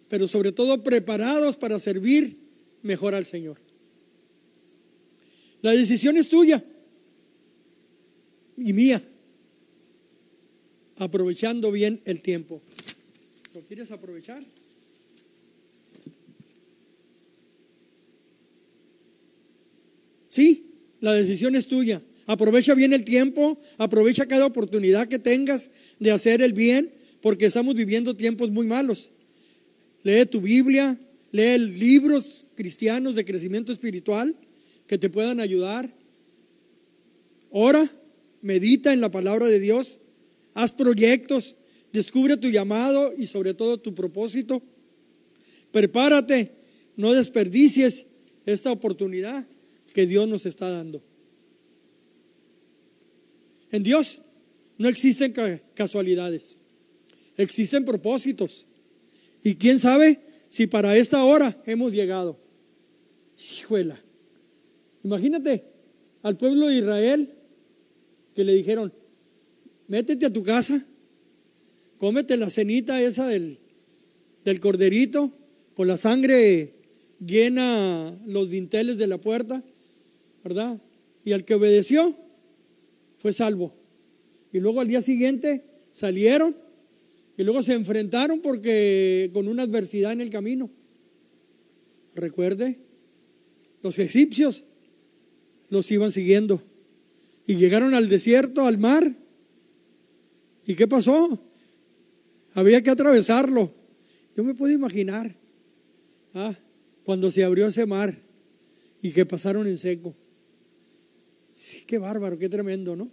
pero 0.10 0.28
sobre 0.28 0.52
todo 0.52 0.84
preparados 0.84 1.58
para 1.58 1.80
servir 1.80 2.36
mejor 2.84 3.16
al 3.16 3.26
Señor. 3.26 3.58
La 5.62 5.72
decisión 5.72 6.18
es 6.18 6.30
tuya 6.30 6.64
y 8.58 8.74
mía 8.74 9.02
aprovechando 10.98 11.72
bien 11.72 12.00
el 12.06 12.22
tiempo. 12.22 12.62
¿Lo 13.54 13.62
quieres 13.62 13.92
aprovechar? 13.92 14.44
Sí, 20.28 20.66
la 21.02 21.14
decisión 21.14 21.56
es 21.56 21.68
tuya. 21.68 22.02
Aprovecha 22.26 22.76
bien 22.76 22.94
el 22.94 23.06
tiempo, 23.06 23.58
aprovecha 23.78 24.26
cada 24.26 24.46
oportunidad 24.46 25.08
que 25.08 25.18
tengas 25.18 25.70
de 26.00 26.12
hacer 26.12 26.42
el 26.42 26.54
bien, 26.54 26.92
porque 27.22 27.46
estamos 27.46 27.74
viviendo 27.76 28.16
tiempos 28.16 28.50
muy 28.52 28.68
malos. 28.68 29.12
Lee 30.08 30.26
tu 30.26 30.40
Biblia, 30.40 30.98
lee 31.34 31.58
libros 31.58 32.46
cristianos 32.56 33.16
de 33.16 33.26
crecimiento 33.26 33.74
espiritual 33.74 34.34
que 34.88 34.98
te 34.98 35.10
puedan 35.10 35.42
ayudar. 35.42 35.94
Ora, 37.52 37.92
medita 38.42 38.94
en 38.94 39.02
la 39.02 39.12
palabra 39.12 39.48
de 39.48 39.60
Dios 39.60 40.00
haz 40.54 40.72
proyectos, 40.72 41.58
descubre 41.92 42.38
tu 42.38 42.50
llamado 42.50 43.12
y 43.18 43.28
sobre 43.28 43.54
todo 43.54 43.80
tu 43.80 43.94
propósito. 43.94 44.62
Prepárate, 45.74 46.52
no 46.96 47.14
desperdicies 47.14 48.06
esta 48.46 48.72
oportunidad 48.72 49.46
que 49.94 50.08
Dios 50.08 50.26
nos 50.30 50.46
está 50.46 50.70
dando. 50.70 51.02
En 53.74 53.84
Dios 53.84 54.22
no 54.78 54.88
existen 54.88 55.34
casualidades, 55.76 56.56
existen 57.36 57.84
propósitos. 57.84 58.68
Y 59.44 59.56
quién 59.56 59.80
sabe 59.80 60.20
si 60.50 60.68
para 60.68 60.96
esta 60.98 61.24
hora 61.24 61.56
hemos 61.66 61.94
llegado. 61.94 62.38
Hijuela. 63.38 64.00
Imagínate 65.04 65.64
al 66.24 66.38
pueblo 66.38 66.68
de 66.68 66.78
Israel 66.78 67.30
que 68.36 68.44
le 68.44 68.54
dijeron, 68.54 68.92
métete 69.88 70.26
a 70.26 70.34
tu 70.34 70.44
casa, 70.44 70.84
cómete 71.98 72.38
la 72.38 72.50
cenita 72.50 73.02
esa 73.02 73.28
del, 73.28 73.58
del 74.46 74.60
corderito, 74.60 75.32
con 75.76 75.88
la 75.88 75.98
sangre 75.98 76.74
llena 77.26 78.14
los 78.26 78.50
dinteles 78.50 78.98
de 78.98 79.08
la 79.08 79.18
puerta, 79.18 79.64
¿verdad? 80.44 80.78
Y 81.24 81.34
al 81.34 81.46
que 81.46 81.56
obedeció 81.56 82.16
fue 83.18 83.34
salvo. 83.34 83.74
Y 84.54 84.60
luego 84.60 84.82
al 84.82 84.88
día 84.88 85.02
siguiente 85.02 85.64
salieron 85.92 86.56
y 87.38 87.44
luego 87.44 87.62
se 87.62 87.74
enfrentaron 87.74 88.42
porque 88.42 89.30
con 89.34 89.48
una 89.48 89.64
adversidad 89.64 90.12
en 90.12 90.22
el 90.22 90.30
camino. 90.30 90.70
Recuerde, 92.16 92.78
los 93.84 94.00
egipcios 94.00 94.64
los 95.70 95.90
iban 95.92 96.12
siguiendo 96.12 96.62
y 97.46 97.58
llegaron 97.58 97.94
al 97.94 98.10
desierto, 98.10 98.66
al 98.66 98.78
mar, 98.78 99.14
¿Y 100.68 100.76
qué 100.76 100.86
pasó? 100.86 101.40
Había 102.54 102.84
que 102.84 102.90
atravesarlo. 102.90 103.72
Yo 104.36 104.44
me 104.44 104.54
puedo 104.54 104.74
imaginar 104.74 105.34
¿ah? 106.34 106.54
cuando 107.06 107.32
se 107.32 107.46
abrió 107.46 107.68
ese 107.68 107.86
mar 107.86 108.16
y 109.02 109.12
que 109.12 109.26
pasaron 109.26 109.66
en 109.66 109.78
seco. 109.78 110.14
Sí, 111.54 111.84
qué 111.88 111.98
bárbaro, 111.98 112.38
qué 112.38 112.50
tremendo, 112.50 112.98
¿no? 112.98 113.10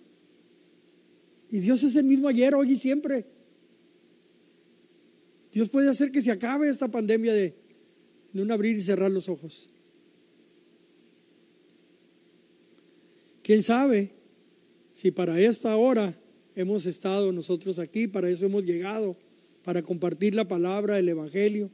Y 1.49 1.61
Dios 1.61 1.85
es 1.85 1.95
el 1.95 2.05
mismo 2.05 2.27
ayer, 2.27 2.57
hoy 2.57 2.73
y 2.73 2.77
siempre. 2.77 3.25
Dios 5.55 5.69
puede 5.69 5.89
hacer 5.89 6.11
que 6.11 6.21
se 6.21 6.33
acabe 6.33 6.69
esta 6.69 6.89
pandemia 6.89 7.33
de, 7.33 7.55
un 8.35 8.51
abrir 8.51 8.77
y 8.77 8.81
cerrar 8.81 9.13
los 9.13 9.29
ojos. 9.29 9.71
¿Quién 13.45 13.63
sabe 13.63 14.11
si 14.95 15.13
para 15.13 15.39
esta 15.41 15.77
hora 15.77 16.13
hemos 16.57 16.87
estado 16.87 17.31
nosotros 17.31 17.79
aquí, 17.79 18.09
para 18.09 18.29
eso 18.29 18.47
hemos 18.47 18.65
llegado, 18.65 19.17
para 19.63 19.81
compartir 19.81 20.35
la 20.35 20.49
palabra, 20.49 20.99
el 20.99 21.09
Evangelio? 21.09 21.71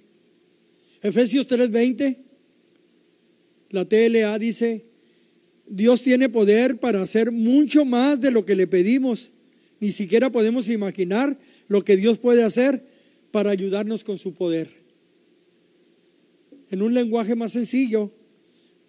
Efesios 1.02 1.48
3:20, 1.48 2.18
la 3.70 3.86
TLA 3.86 4.38
dice, 4.38 4.84
Dios 5.66 6.02
tiene 6.02 6.28
poder 6.28 6.78
para 6.78 7.00
hacer 7.00 7.32
mucho 7.32 7.86
más 7.86 8.20
de 8.20 8.30
lo 8.30 8.44
que 8.44 8.56
le 8.56 8.66
pedimos. 8.66 9.30
Ni 9.78 9.90
siquiera 9.90 10.28
podemos 10.28 10.68
imaginar 10.68 11.34
lo 11.68 11.82
que 11.82 11.96
Dios 11.96 12.18
puede 12.18 12.42
hacer 12.42 12.89
para 13.30 13.50
ayudarnos 13.50 14.04
con 14.04 14.18
su 14.18 14.34
poder. 14.34 14.70
En 16.70 16.82
un 16.82 16.94
lenguaje 16.94 17.34
más 17.34 17.52
sencillo, 17.52 18.10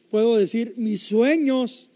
puedo 0.10 0.38
decir, 0.38 0.74
mis 0.77 1.01
sueños 1.01 1.89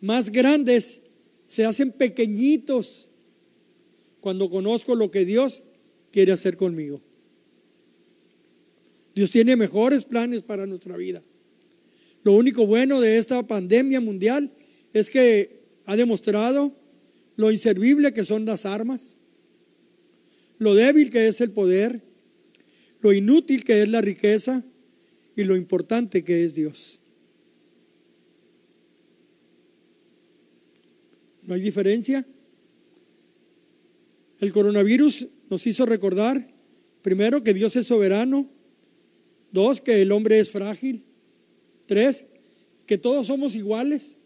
más 0.00 0.30
grandes 0.30 1.00
se 1.46 1.64
hacen 1.64 1.92
pequeñitos 1.92 3.08
cuando 4.20 4.50
conozco 4.50 4.94
lo 4.94 5.10
que 5.10 5.24
Dios 5.24 5.62
quiere 6.12 6.32
hacer 6.32 6.56
conmigo. 6.56 7.00
Dios 9.14 9.30
tiene 9.30 9.56
mejores 9.56 10.04
planes 10.04 10.42
para 10.42 10.66
nuestra 10.66 10.96
vida. 10.96 11.22
Lo 12.22 12.34
único 12.34 12.66
bueno 12.66 13.00
de 13.00 13.18
esta 13.18 13.42
pandemia 13.46 14.00
mundial 14.00 14.50
es 14.92 15.10
que 15.10 15.50
ha 15.86 15.96
demostrado 15.96 16.72
lo 17.36 17.50
inservible 17.50 18.12
que 18.12 18.24
son 18.24 18.44
las 18.44 18.66
armas, 18.66 19.16
lo 20.58 20.74
débil 20.74 21.10
que 21.10 21.28
es 21.28 21.40
el 21.40 21.50
poder, 21.50 22.00
lo 23.00 23.12
inútil 23.12 23.64
que 23.64 23.82
es 23.82 23.88
la 23.88 24.00
riqueza 24.00 24.64
y 25.36 25.44
lo 25.44 25.56
importante 25.56 26.24
que 26.24 26.44
es 26.44 26.54
Dios. 26.54 27.00
¿No 31.46 31.54
hay 31.54 31.60
diferencia? 31.60 32.26
El 34.40 34.52
coronavirus 34.52 35.26
nos 35.48 35.66
hizo 35.66 35.86
recordar, 35.86 36.46
primero, 37.02 37.42
que 37.42 37.54
Dios 37.54 37.74
es 37.76 37.86
soberano, 37.86 38.46
dos, 39.52 39.80
que 39.80 40.02
el 40.02 40.12
hombre 40.12 40.40
es 40.40 40.50
frágil, 40.50 41.02
tres, 41.86 42.26
que 42.86 42.98
todos 42.98 43.26
somos 43.26 43.56
iguales, 43.56 44.16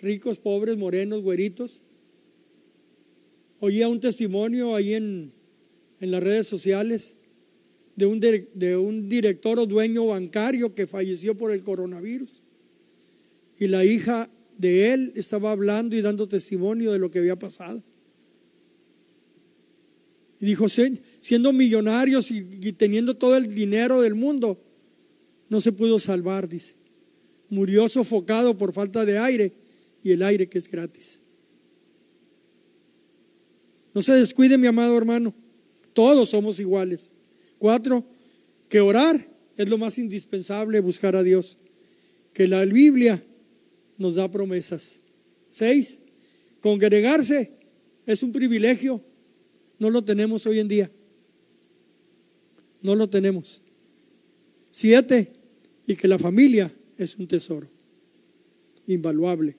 ricos, 0.00 0.38
pobres, 0.38 0.76
morenos, 0.76 1.22
güeritos. 1.22 1.82
Oía 3.60 3.88
un 3.88 4.00
testimonio 4.00 4.74
ahí 4.74 4.94
en, 4.94 5.32
en 6.04 6.10
las 6.10 6.22
redes 6.22 6.46
sociales 6.46 7.14
de 7.96 8.76
un, 8.76 9.08
director 9.08 9.58
o 9.58 9.64
dueño 9.64 10.06
bancario 10.06 10.74
que 10.74 10.86
falleció 10.86 11.34
por 11.34 11.50
el 11.50 11.62
coronavirus. 11.62 12.42
Y 13.58 13.68
la 13.68 13.86
hija 13.86 14.28
de 14.58 14.92
él 14.92 15.12
estaba 15.16 15.50
hablando 15.50 15.96
y 15.96 16.02
dando 16.02 16.28
testimonio 16.28 16.92
de 16.92 16.98
lo 16.98 17.10
que 17.10 17.20
había 17.20 17.36
pasado. 17.36 17.82
Y 20.42 20.44
dijo, 20.44 20.66
siendo 20.68 21.54
millonarios 21.54 22.30
y, 22.30 22.46
y, 22.60 22.72
teniendo 22.72 23.16
todo 23.16 23.38
el 23.38 23.54
dinero 23.54 24.02
del 24.02 24.14
mundo, 24.14 24.58
no 25.48 25.58
se 25.62 25.72
pudo 25.72 25.98
salvar, 25.98 26.50
dice. 26.50 26.74
Murió 27.48 27.88
sofocado 27.88 28.58
por 28.58 28.74
falta 28.74 29.06
de 29.06 29.18
aire 29.18 29.52
y 30.02 30.10
el 30.10 30.22
aire 30.22 30.48
que 30.48 30.58
es 30.58 30.70
gratis. 30.70 31.20
No 33.94 34.02
se 34.02 34.12
descuide, 34.12 34.58
mi 34.58 34.66
amado 34.66 34.98
hermano. 34.98 35.32
Todos 35.94 36.28
somos 36.28 36.60
iguales. 36.60 37.10
Cuatro, 37.58 38.04
que 38.68 38.80
orar 38.80 39.26
es 39.56 39.68
lo 39.68 39.78
más 39.78 39.98
indispensable, 39.98 40.80
buscar 40.80 41.16
a 41.16 41.22
Dios. 41.22 41.56
Que 42.34 42.46
la 42.46 42.64
Biblia 42.66 43.22
nos 43.96 44.16
da 44.16 44.30
promesas. 44.30 45.00
Seis, 45.50 46.00
congregarse 46.60 47.50
es 48.06 48.22
un 48.22 48.32
privilegio. 48.32 49.00
No 49.78 49.88
lo 49.88 50.04
tenemos 50.04 50.46
hoy 50.46 50.58
en 50.58 50.68
día. 50.68 50.90
No 52.82 52.94
lo 52.94 53.08
tenemos. 53.08 53.62
Siete, 54.70 55.30
y 55.86 55.96
que 55.96 56.08
la 56.08 56.18
familia 56.18 56.72
es 56.98 57.16
un 57.16 57.26
tesoro 57.26 57.66
invaluable. 58.86 59.54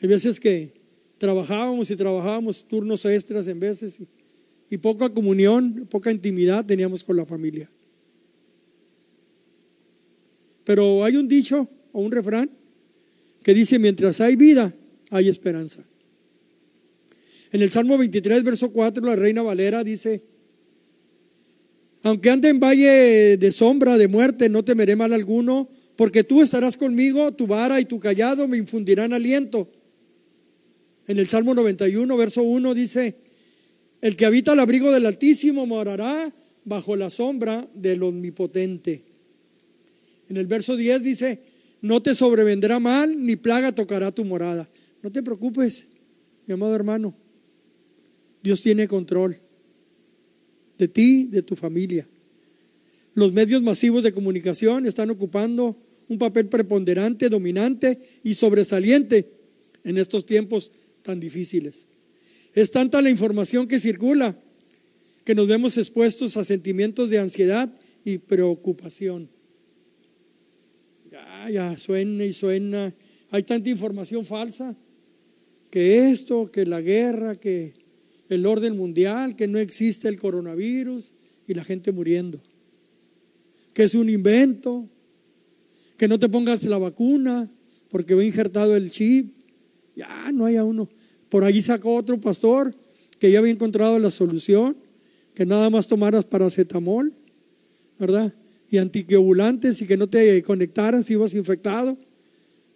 Hay 0.00 0.08
veces 0.08 0.38
que 0.38 0.70
trabajábamos 1.18 1.90
y 1.90 1.96
trabajábamos 1.96 2.64
turnos 2.66 3.04
extras 3.04 3.46
en 3.46 3.58
veces 3.58 4.00
y, 4.00 4.06
y 4.70 4.78
poca 4.78 5.08
comunión, 5.08 5.86
poca 5.90 6.10
intimidad 6.10 6.64
teníamos 6.64 7.04
con 7.04 7.16
la 7.16 7.24
familia. 7.24 7.68
Pero 10.64 11.04
hay 11.04 11.16
un 11.16 11.28
dicho 11.28 11.68
o 11.92 12.02
un 12.02 12.12
refrán 12.12 12.50
que 13.42 13.54
dice, 13.54 13.78
mientras 13.78 14.20
hay 14.20 14.36
vida, 14.36 14.74
hay 15.10 15.28
esperanza. 15.28 15.82
En 17.52 17.62
el 17.62 17.70
Salmo 17.70 17.96
23, 17.96 18.44
verso 18.44 18.70
4, 18.70 19.04
la 19.04 19.16
Reina 19.16 19.40
Valera 19.40 19.82
dice, 19.82 20.20
aunque 22.02 22.30
ande 22.30 22.50
en 22.50 22.60
valle 22.60 23.38
de 23.38 23.52
sombra, 23.52 23.96
de 23.96 24.08
muerte, 24.08 24.50
no 24.50 24.64
temeré 24.64 24.96
mal 24.96 25.14
alguno, 25.14 25.68
porque 25.96 26.24
tú 26.24 26.42
estarás 26.42 26.76
conmigo, 26.76 27.32
tu 27.32 27.46
vara 27.46 27.80
y 27.80 27.86
tu 27.86 27.98
callado 27.98 28.46
me 28.46 28.58
infundirán 28.58 29.14
aliento. 29.14 29.68
En 31.08 31.18
el 31.18 31.28
Salmo 31.28 31.54
91, 31.54 32.14
verso 32.16 32.42
1 32.42 32.74
dice, 32.74 33.14
el 34.00 34.16
que 34.16 34.26
habita 34.26 34.52
al 34.52 34.60
abrigo 34.60 34.92
del 34.92 35.06
Altísimo 35.06 35.66
morará 35.66 36.32
bajo 36.64 36.96
la 36.96 37.10
sombra 37.10 37.66
del 37.74 38.02
Omnipotente. 38.02 39.02
En 40.28 40.36
el 40.36 40.46
verso 40.46 40.76
10 40.76 41.02
dice, 41.02 41.40
no 41.80 42.02
te 42.02 42.14
sobrevendrá 42.14 42.80
mal, 42.80 43.24
ni 43.24 43.36
plaga 43.36 43.72
tocará 43.72 44.12
tu 44.12 44.24
morada. 44.24 44.68
No 45.02 45.10
te 45.10 45.22
preocupes, 45.22 45.86
mi 46.46 46.54
amado 46.54 46.74
hermano. 46.74 47.14
Dios 48.42 48.60
tiene 48.60 48.86
control 48.86 49.38
de 50.78 50.88
ti, 50.88 51.24
de 51.24 51.42
tu 51.42 51.56
familia. 51.56 52.06
Los 53.14 53.32
medios 53.32 53.62
masivos 53.62 54.02
de 54.02 54.12
comunicación 54.12 54.86
están 54.86 55.10
ocupando 55.10 55.76
un 56.08 56.18
papel 56.18 56.46
preponderante, 56.46 57.28
dominante 57.28 57.98
y 58.22 58.34
sobresaliente 58.34 59.26
en 59.84 59.98
estos 59.98 60.24
tiempos 60.24 60.70
tan 61.02 61.18
difíciles. 61.18 61.86
Es 62.60 62.70
tanta 62.70 63.02
la 63.02 63.10
información 63.10 63.68
que 63.68 63.78
circula 63.78 64.36
que 65.24 65.34
nos 65.34 65.46
vemos 65.46 65.76
expuestos 65.76 66.36
a 66.36 66.44
sentimientos 66.44 67.10
de 67.10 67.18
ansiedad 67.18 67.70
y 68.04 68.18
preocupación 68.18 69.28
ya, 71.50 71.76
suena 71.76 72.24
y 72.24 72.32
suena. 72.32 72.92
Hay 73.30 73.42
tanta 73.42 73.70
información 73.70 74.24
falsa 74.24 74.74
que 75.70 76.10
esto, 76.10 76.50
que 76.50 76.66
la 76.66 76.80
guerra, 76.80 77.36
que 77.36 77.74
el 78.28 78.46
orden 78.46 78.76
mundial, 78.76 79.36
que 79.36 79.48
no 79.48 79.58
existe 79.58 80.08
el 80.08 80.18
coronavirus 80.18 81.12
y 81.46 81.54
la 81.54 81.64
gente 81.64 81.92
muriendo. 81.92 82.40
Que 83.74 83.84
es 83.84 83.94
un 83.94 84.08
invento, 84.08 84.86
que 85.96 86.08
no 86.08 86.18
te 86.18 86.28
pongas 86.28 86.62
la 86.64 86.78
vacuna 86.78 87.48
porque 87.90 88.14
va 88.14 88.24
injertado 88.24 88.76
el 88.76 88.90
chip. 88.90 89.32
Ya 89.96 90.30
no 90.32 90.46
haya 90.46 90.64
uno. 90.64 90.88
Por 91.28 91.44
allí 91.44 91.62
sacó 91.62 91.94
otro 91.94 92.20
pastor 92.20 92.74
que 93.18 93.30
ya 93.30 93.38
había 93.38 93.52
encontrado 93.52 93.98
la 93.98 94.10
solución, 94.10 94.76
que 95.34 95.46
nada 95.46 95.70
más 95.70 95.88
tomaras 95.88 96.24
paracetamol, 96.24 97.12
¿verdad? 97.98 98.32
y 98.70 98.78
anticoagulantes 98.78 99.80
y 99.80 99.86
que 99.86 99.96
no 99.96 100.08
te 100.08 100.42
conectaran 100.42 101.02
si 101.02 101.14
ibas 101.14 101.34
infectado. 101.34 101.96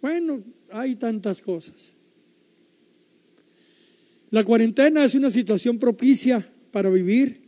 Bueno, 0.01 0.41
hay 0.71 0.95
tantas 0.95 1.41
cosas. 1.41 1.93
La 4.31 4.43
cuarentena 4.43 5.05
es 5.05 5.13
una 5.13 5.29
situación 5.29 5.77
propicia 5.77 6.47
para 6.71 6.89
vivir 6.89 7.39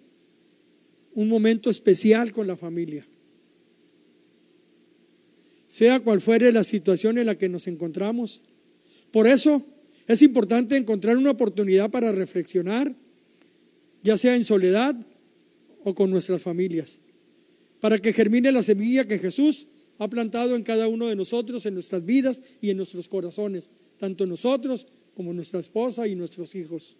un 1.16 1.28
momento 1.28 1.70
especial 1.70 2.32
con 2.32 2.46
la 2.46 2.56
familia. 2.56 3.06
Sea 5.68 6.00
cual 6.00 6.22
fuere 6.22 6.52
la 6.52 6.64
situación 6.64 7.18
en 7.18 7.26
la 7.26 7.36
que 7.36 7.50
nos 7.50 7.68
encontramos. 7.68 8.42
Por 9.12 9.26
eso 9.26 9.64
es 10.08 10.22
importante 10.22 10.78
encontrar 10.78 11.18
una 11.18 11.32
oportunidad 11.32 11.90
para 11.90 12.12
reflexionar, 12.12 12.94
ya 14.04 14.18
sea 14.18 14.36
en 14.36 14.44
soledad 14.44 14.96
o 15.84 15.96
con 15.96 16.12
nuestras 16.12 16.44
familias 16.44 17.00
para 17.86 18.00
que 18.00 18.14
germine 18.14 18.52
la 18.52 18.64
semilla 18.64 19.08
que 19.08 19.20
Jesús 19.20 19.68
ha 20.00 20.08
plantado 20.08 20.56
en 20.56 20.64
cada 20.64 20.88
uno 20.88 21.08
de 21.08 21.16
nosotros, 21.16 21.68
en 21.68 21.76
nuestras 21.76 22.04
vidas 22.04 22.42
y 22.60 22.72
en 22.72 22.78
nuestros 22.78 23.08
corazones, 23.08 23.70
tanto 24.00 24.26
nosotros 24.26 24.88
como 25.16 25.34
nuestra 25.34 25.60
esposa 25.60 26.08
y 26.08 26.16
nuestros 26.16 26.56
hijos. 26.56 26.98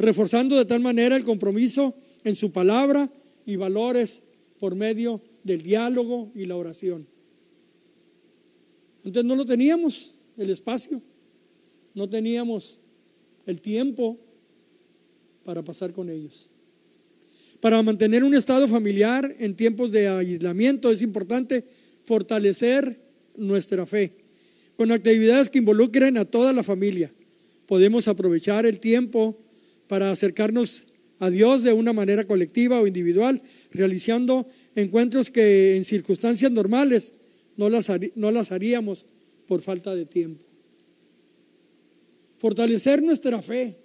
Reforzando 0.00 0.56
de 0.56 0.64
tal 0.64 0.80
manera 0.80 1.14
el 1.14 1.22
compromiso 1.22 1.94
en 2.24 2.34
su 2.34 2.50
palabra 2.50 3.08
y 3.46 3.54
valores 3.54 4.22
por 4.58 4.74
medio 4.74 5.20
del 5.44 5.62
diálogo 5.62 6.32
y 6.34 6.46
la 6.46 6.56
oración. 6.56 7.06
Antes 9.04 9.24
no 9.24 9.36
lo 9.36 9.46
teníamos, 9.46 10.10
el 10.38 10.50
espacio, 10.50 11.00
no 11.94 12.08
teníamos 12.08 12.78
el 13.46 13.60
tiempo 13.60 14.18
para 15.44 15.62
pasar 15.62 15.92
con 15.92 16.08
ellos. 16.08 16.48
Para 17.60 17.82
mantener 17.82 18.24
un 18.24 18.34
estado 18.34 18.66
familiar 18.66 19.32
en 19.38 19.54
tiempos 19.54 19.92
de 19.92 20.08
aislamiento 20.08 20.90
es 20.90 21.02
importante 21.02 21.64
fortalecer 22.04 22.98
nuestra 23.36 23.86
fe 23.86 24.12
con 24.76 24.90
actividades 24.90 25.50
que 25.50 25.58
involucren 25.58 26.16
a 26.16 26.24
toda 26.24 26.52
la 26.52 26.62
familia. 26.62 27.10
Podemos 27.66 28.08
aprovechar 28.08 28.66
el 28.66 28.80
tiempo 28.80 29.36
para 29.86 30.10
acercarnos 30.10 30.84
a 31.20 31.30
Dios 31.30 31.62
de 31.62 31.72
una 31.72 31.92
manera 31.92 32.26
colectiva 32.26 32.80
o 32.80 32.86
individual, 32.86 33.40
realizando 33.70 34.46
encuentros 34.74 35.30
que 35.30 35.76
en 35.76 35.84
circunstancias 35.84 36.50
normales 36.50 37.12
no 37.56 37.70
las, 37.70 37.88
no 38.16 38.30
las 38.32 38.50
haríamos 38.50 39.06
por 39.46 39.62
falta 39.62 39.94
de 39.94 40.04
tiempo. 40.04 40.42
Fortalecer 42.42 43.04
nuestra 43.04 43.40
fe. 43.40 43.76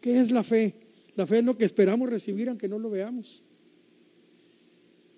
¿Qué 0.00 0.20
es 0.20 0.30
la 0.30 0.44
fe? 0.44 0.72
La 1.16 1.26
fe 1.26 1.38
es 1.38 1.44
lo 1.44 1.58
que 1.58 1.64
esperamos 1.64 2.08
recibir 2.08 2.48
aunque 2.48 2.68
no 2.68 2.78
lo 2.78 2.88
veamos. 2.88 3.42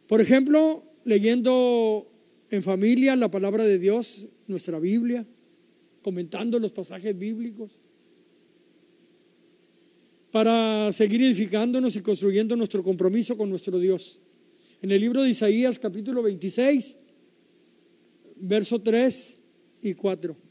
Por 0.06 0.22
ejemplo, 0.22 0.82
leyendo 1.04 2.10
en 2.50 2.62
familia 2.62 3.14
la 3.14 3.30
palabra 3.30 3.62
de 3.64 3.78
Dios, 3.78 4.24
nuestra 4.46 4.80
Biblia, 4.80 5.26
comentando 6.00 6.58
los 6.58 6.72
pasajes 6.72 7.18
bíblicos, 7.18 7.72
para 10.32 10.90
seguir 10.92 11.20
edificándonos 11.20 11.94
y 11.96 12.00
construyendo 12.00 12.56
nuestro 12.56 12.82
compromiso 12.82 13.36
con 13.36 13.50
nuestro 13.50 13.78
Dios. 13.78 14.16
En 14.80 14.90
el 14.92 15.02
libro 15.02 15.22
de 15.22 15.28
Isaías 15.28 15.78
capítulo 15.78 16.22
26, 16.22 16.96
verso 18.36 18.80
3 18.80 19.36
y 19.82 19.92
4. 19.92 20.47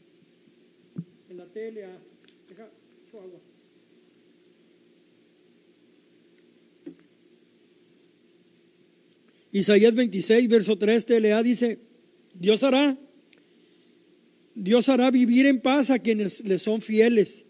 Deja, 1.58 2.68
agua. 3.14 3.40
Isaías 9.50 9.94
26, 9.94 10.48
verso 10.48 10.78
3, 10.78 11.04
TLA 11.04 11.42
dice, 11.42 11.78
Dios 12.34 12.62
hará, 12.62 12.96
Dios 14.54 14.88
hará 14.88 15.10
vivir 15.10 15.46
en 15.46 15.60
paz 15.60 15.90
a 15.90 15.98
quienes 15.98 16.44
le 16.44 16.60
son 16.60 16.80
fieles 16.80 17.44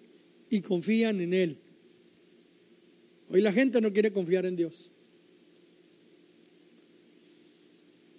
y 0.49 0.62
confían 0.62 1.21
en 1.21 1.35
Él. 1.35 1.59
Hoy 3.29 3.42
la 3.42 3.53
gente 3.53 3.83
no 3.83 3.92
quiere 3.92 4.11
confiar 4.11 4.47
en 4.47 4.57
Dios. 4.57 4.90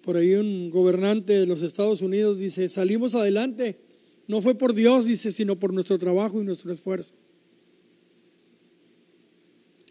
Por 0.03 0.17
ahí 0.17 0.35
un 0.35 0.69
gobernante 0.69 1.33
de 1.33 1.47
los 1.47 1.63
Estados 1.63 2.01
Unidos 2.01 2.37
dice, 2.37 2.69
salimos 2.69 3.15
adelante, 3.15 3.88
no 4.29 4.43
fue 4.43 4.53
por 4.53 4.75
Dios, 4.75 5.05
dice, 5.05 5.31
sino 5.31 5.57
por 5.57 5.73
nuestro 5.73 5.97
trabajo 5.97 6.39
y 6.39 6.45
nuestro 6.45 6.71
esfuerzo. 6.71 7.15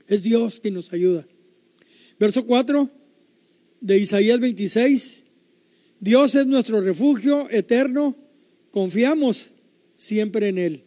Es 0.07 0.23
Dios 0.23 0.61
quien 0.61 0.75
nos 0.75 0.93
ayuda. 0.93 1.27
Verso 2.21 2.47
4 2.47 2.89
de 3.81 3.99
Isaías 3.99 4.39
26, 4.39 5.23
Dios 5.99 6.37
es 6.37 6.47
nuestro 6.47 6.81
refugio 6.81 7.51
eterno, 7.51 8.15
confiamos 8.71 9.51
siempre 9.97 10.47
en 10.47 10.59
Él. 10.59 10.83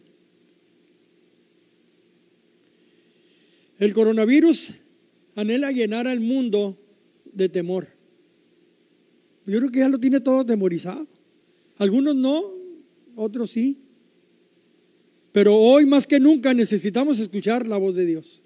El 3.78 3.92
coronavirus 3.92 4.72
anhela 5.36 5.72
llenar 5.72 6.08
al 6.08 6.22
mundo 6.22 6.74
de 7.34 7.50
temor. 7.50 7.86
Yo 9.44 9.58
creo 9.58 9.70
que 9.70 9.80
ya 9.80 9.90
lo 9.90 10.00
tiene 10.00 10.20
todo 10.20 10.46
temorizado. 10.46 11.06
Algunos 11.76 12.16
no, 12.16 12.61
otros 13.16 13.50
sí. 13.50 13.78
Pero 15.32 15.56
hoy 15.56 15.86
más 15.86 16.06
que 16.06 16.20
nunca 16.20 16.52
necesitamos 16.54 17.18
escuchar 17.18 17.66
la 17.66 17.76
voz 17.76 17.94
de 17.94 18.06
Dios. 18.06 18.42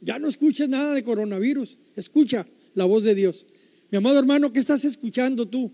Ya 0.00 0.18
no 0.18 0.28
escuches 0.28 0.68
nada 0.68 0.94
de 0.94 1.02
coronavirus, 1.02 1.78
escucha 1.96 2.46
la 2.74 2.84
voz 2.84 3.04
de 3.04 3.14
Dios. 3.14 3.46
Mi 3.90 3.98
amado 3.98 4.18
hermano, 4.18 4.52
¿qué 4.52 4.60
estás 4.60 4.84
escuchando 4.84 5.46
tú? 5.46 5.70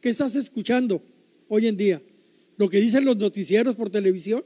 ¿Qué 0.00 0.08
estás 0.08 0.36
escuchando 0.36 1.02
hoy 1.48 1.66
en 1.66 1.76
día? 1.76 2.00
¿Lo 2.56 2.68
que 2.68 2.78
dicen 2.78 3.04
los 3.04 3.16
noticieros 3.16 3.76
por 3.76 3.90
televisión? 3.90 4.44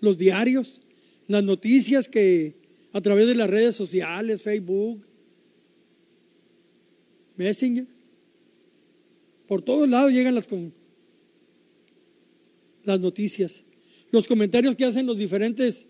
¿Los 0.00 0.18
diarios? 0.18 0.82
¿Las 1.28 1.42
noticias 1.42 2.08
que 2.08 2.54
a 2.92 3.00
través 3.00 3.26
de 3.26 3.34
las 3.34 3.48
redes 3.48 3.74
sociales, 3.74 4.42
Facebook, 4.42 5.02
Messenger. 7.36 7.86
Por 9.52 9.60
todos 9.60 9.86
lados 9.86 10.14
llegan 10.14 10.34
las, 10.34 10.48
las 12.84 13.00
noticias. 13.00 13.64
Los 14.10 14.26
comentarios 14.26 14.76
que 14.76 14.86
hacen 14.86 15.04
los 15.04 15.18
diferentes 15.18 15.88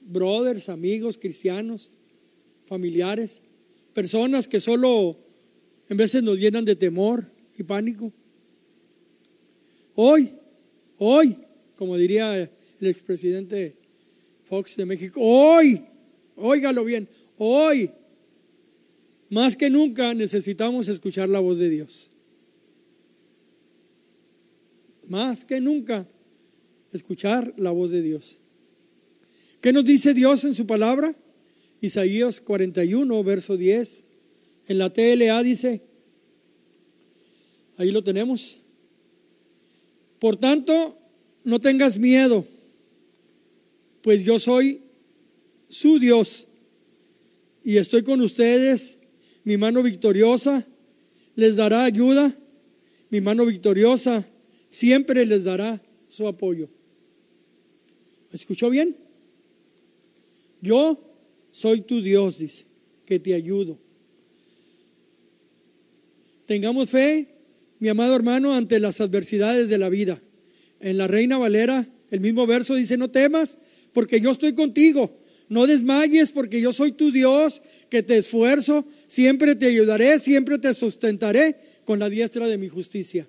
brothers, 0.00 0.68
amigos, 0.68 1.18
cristianos, 1.18 1.92
familiares, 2.66 3.42
personas 3.94 4.48
que 4.48 4.58
solo 4.58 5.16
en 5.88 5.98
veces 5.98 6.24
nos 6.24 6.40
llenan 6.40 6.64
de 6.64 6.74
temor 6.74 7.30
y 7.56 7.62
pánico. 7.62 8.12
Hoy, 9.94 10.28
hoy, 10.98 11.36
como 11.76 11.96
diría 11.96 12.40
el 12.40 12.86
expresidente 12.88 13.76
Fox 14.46 14.74
de 14.74 14.84
México, 14.84 15.20
hoy, 15.22 15.80
óigalo 16.34 16.84
bien, 16.84 17.06
hoy 17.36 17.88
más 19.30 19.54
que 19.54 19.70
nunca 19.70 20.12
necesitamos 20.12 20.88
escuchar 20.88 21.28
la 21.28 21.38
voz 21.38 21.58
de 21.58 21.70
Dios. 21.70 22.10
Más 25.08 25.44
que 25.44 25.60
nunca 25.60 26.06
escuchar 26.92 27.52
la 27.56 27.70
voz 27.70 27.90
de 27.90 28.02
Dios. 28.02 28.38
¿Qué 29.60 29.72
nos 29.72 29.84
dice 29.84 30.14
Dios 30.14 30.44
en 30.44 30.54
su 30.54 30.66
palabra? 30.66 31.14
Isaías 31.80 32.40
41, 32.40 33.24
verso 33.24 33.56
10. 33.56 34.04
En 34.68 34.78
la 34.78 34.92
TLA 34.92 35.42
dice, 35.42 35.80
ahí 37.78 37.90
lo 37.90 38.04
tenemos. 38.04 38.58
Por 40.20 40.36
tanto, 40.36 40.98
no 41.44 41.60
tengas 41.60 41.98
miedo, 41.98 42.44
pues 44.02 44.24
yo 44.24 44.38
soy 44.38 44.80
su 45.68 45.98
Dios 45.98 46.46
y 47.64 47.76
estoy 47.76 48.02
con 48.02 48.20
ustedes 48.20 48.96
mi 49.44 49.56
mano 49.56 49.82
victoriosa 49.82 50.66
les 51.34 51.56
dará 51.56 51.84
ayuda. 51.84 52.34
Mi 53.10 53.22
mano 53.22 53.46
victoriosa 53.46 54.26
siempre 54.68 55.26
les 55.26 55.44
dará 55.44 55.80
su 56.08 56.26
apoyo. 56.26 56.68
¿Escuchó 58.32 58.70
bien? 58.70 58.94
Yo 60.60 60.98
soy 61.52 61.80
tu 61.80 62.00
Dios, 62.02 62.38
dice, 62.38 62.64
que 63.06 63.18
te 63.18 63.34
ayudo. 63.34 63.78
Tengamos 66.46 66.90
fe, 66.90 67.26
mi 67.78 67.88
amado 67.88 68.16
hermano, 68.16 68.54
ante 68.54 68.80
las 68.80 69.00
adversidades 69.00 69.68
de 69.68 69.78
la 69.78 69.88
vida. 69.88 70.20
En 70.80 70.98
la 70.98 71.06
Reina 71.06 71.38
Valera, 71.38 71.86
el 72.10 72.20
mismo 72.20 72.46
verso 72.46 72.74
dice, 72.74 72.96
no 72.96 73.10
temas, 73.10 73.58
porque 73.92 74.20
yo 74.20 74.30
estoy 74.30 74.54
contigo. 74.54 75.10
No 75.48 75.66
desmayes 75.66 76.30
porque 76.30 76.60
yo 76.60 76.72
soy 76.72 76.92
tu 76.92 77.10
Dios, 77.10 77.62
que 77.88 78.02
te 78.02 78.18
esfuerzo, 78.18 78.84
siempre 79.06 79.54
te 79.54 79.66
ayudaré, 79.66 80.20
siempre 80.20 80.58
te 80.58 80.74
sustentaré 80.74 81.56
con 81.84 81.98
la 81.98 82.10
diestra 82.10 82.46
de 82.46 82.58
mi 82.58 82.68
justicia. 82.68 83.26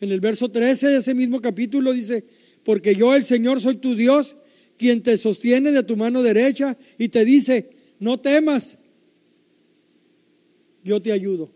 En 0.00 0.12
el 0.12 0.20
verso 0.20 0.50
13 0.50 0.88
de 0.88 0.98
ese 0.98 1.14
mismo 1.14 1.40
capítulo 1.40 1.92
dice, 1.92 2.24
porque 2.64 2.94
yo 2.94 3.14
el 3.14 3.24
Señor 3.24 3.60
soy 3.60 3.76
tu 3.76 3.94
Dios, 3.94 4.36
quien 4.76 5.02
te 5.02 5.16
sostiene 5.18 5.72
de 5.72 5.82
tu 5.82 5.96
mano 5.96 6.22
derecha 6.22 6.76
y 6.98 7.08
te 7.08 7.24
dice, 7.24 7.68
no 7.98 8.18
temas, 8.20 8.76
yo 10.84 11.02
te 11.02 11.12
ayudo. 11.12 11.50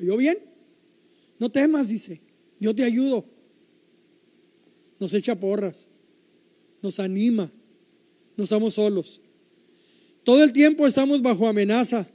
¿Oyó 0.00 0.16
bien? 0.16 0.38
No 1.38 1.50
temas, 1.50 1.88
dice, 1.88 2.20
yo 2.60 2.74
te 2.74 2.84
ayudo. 2.84 3.24
Nos 4.98 5.14
echa 5.14 5.38
porras 5.38 5.86
nos 6.82 6.98
anima, 6.98 7.50
no 8.36 8.44
estamos 8.44 8.74
solos. 8.74 9.20
Todo 10.24 10.42
el 10.44 10.52
tiempo 10.52 10.86
estamos 10.86 11.22
bajo 11.22 11.46
amenaza, 11.46 12.06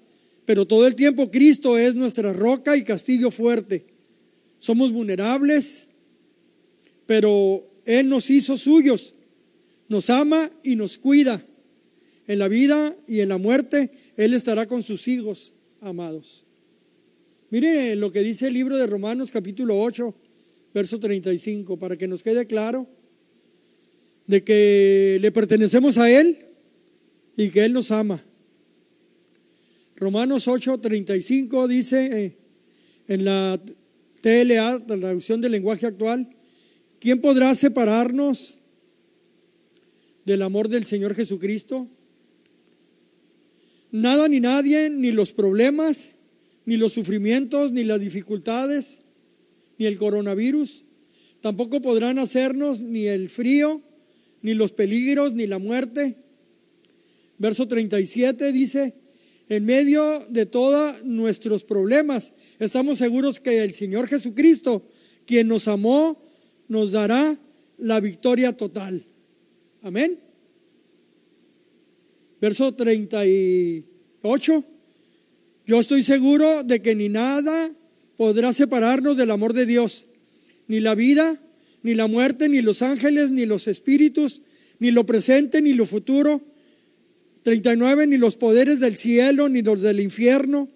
pero 0.46 0.65
todo 0.65 0.88
el 0.88 0.96
tiempo 0.96 1.30
Cristo 1.30 1.78
es 1.78 1.96
nuestra 1.96 2.34
roca 2.34 2.78
y 2.78 2.84
castillo 2.84 3.32
fuerte. 3.32 3.84
Somos 4.65 4.91
vulnerables, 4.91 5.86
pero 7.06 7.63
Él 7.86 8.10
nos 8.10 8.32
hizo 8.32 8.58
suyos, 8.58 9.13
nos 9.89 10.10
ama 10.10 10.49
y 10.63 10.75
nos 10.75 10.97
cuida. 10.97 11.45
En 12.28 12.39
la 12.39 12.47
vida 12.47 12.95
y 13.08 13.19
en 13.19 13.30
la 13.30 13.38
muerte, 13.38 13.91
Él 14.17 14.34
estará 14.34 14.65
con 14.65 14.82
sus 14.82 15.08
hijos 15.08 15.54
amados. 15.82 16.45
Mire 17.51 17.95
lo 17.95 18.12
que 18.12 18.21
dice 18.21 18.47
el 18.47 18.56
libro 18.56 18.75
de 18.75 18.88
Romanos 18.88 19.30
capítulo 19.30 19.80
8, 19.80 20.12
verso 20.73 20.99
35, 20.99 21.78
para 21.78 21.95
que 21.95 22.08
nos 22.08 22.23
quede 22.23 22.47
claro 22.47 22.88
de 24.25 24.43
que 24.43 25.19
le 25.21 25.32
pertenecemos 25.32 25.99
a 25.99 26.10
Él 26.10 26.39
y 27.38 27.49
que 27.49 27.65
Él 27.65 27.73
nos 27.73 27.91
ama. 27.91 28.25
Romanos 29.97 30.47
8:35 30.47 31.67
dice 31.67 32.25
eh, 32.25 32.34
en 33.08 33.25
la 33.25 33.60
TLA, 34.25 34.81
la 34.88 34.97
traducción 34.99 35.39
del 35.39 35.51
lenguaje 35.51 35.85
actual, 35.85 36.27
¿quién 36.99 37.21
podrá 37.21 37.53
separarnos 37.53 38.57
del 40.25 40.41
amor 40.41 40.67
del 40.67 40.83
Señor 40.83 41.13
Jesucristo? 41.13 41.88
Nada 43.91 44.27
ni 44.27 44.39
nadie, 44.39 44.89
ni 44.89 45.11
los 45.11 45.31
problemas, 45.31 46.07
ni 46.65 46.75
los 46.75 46.93
sufrimientos, 46.93 47.71
ni 47.71 47.83
las 47.83 47.99
dificultades, 47.99 48.97
ni 49.77 49.85
el 49.85 49.99
coronavirus. 49.99 50.85
Tampoco 51.41 51.79
podrán 51.83 52.17
hacernos 52.17 52.81
ni 52.81 53.05
el 53.05 53.29
frío, 53.29 53.79
ni 54.41 54.55
los 54.55 54.71
peligros, 54.71 55.33
ni 55.33 55.45
la 55.45 55.59
muerte. 55.59 56.15
Verso 57.38 57.67
37 57.67 58.51
dice, 58.51 58.95
en 59.49 59.65
medio 59.65 60.25
de 60.29 60.45
todos 60.45 61.03
nuestros 61.03 61.63
problemas, 61.63 62.34
estamos 62.60 62.97
seguros 62.97 63.39
que 63.39 63.63
el 63.63 63.73
Señor 63.73 64.08
Jesucristo, 64.08 64.81
quien 65.25 65.47
nos 65.47 65.67
amó, 65.67 66.17
nos 66.67 66.91
dará 66.91 67.38
la 67.77 67.99
victoria 67.99 68.53
total. 68.53 69.03
Amén. 69.84 70.17
Verso 72.41 72.73
38. 72.73 74.63
Yo 75.67 75.79
estoy 75.79 76.03
seguro 76.03 76.63
de 76.63 76.81
que 76.81 76.95
ni 76.95 77.10
nada 77.10 77.71
podrá 78.17 78.53
separarnos 78.53 79.17
del 79.17 79.31
amor 79.31 79.53
de 79.53 79.65
Dios, 79.65 80.05
ni 80.67 80.79
la 80.79 80.95
vida, 80.95 81.39
ni 81.84 81.93
la 81.95 82.08
muerte, 82.08 82.49
ni 82.49 82.62
los 82.62 82.81
ángeles, 82.81 83.31
ni 83.31 83.45
los 83.45 83.67
espíritus, 83.67 84.41
ni 84.79 84.91
lo 84.91 85.05
presente, 85.05 85.62
ni 85.62 85.73
lo 85.73 85.86
futuro. 85.86 86.41
39, 87.45 88.08
ni 88.08 88.17
los 88.17 88.38
poderes 88.38 88.79
del 88.79 88.97
cielo, 88.97 89.49
ni 89.49 89.62
los 89.62 89.84
del 89.84 89.99
infierno, 89.99 90.67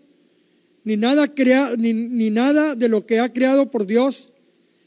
ni 0.84 0.98
nada, 0.98 1.26
ni, 1.80 1.94
ni 1.94 2.30
nada 2.30 2.76
de 2.76 2.90
lo 2.90 3.08
que 3.08 3.20
ha 3.20 3.34
creado 3.34 3.72
por 3.72 3.88
Dios. 3.88 4.30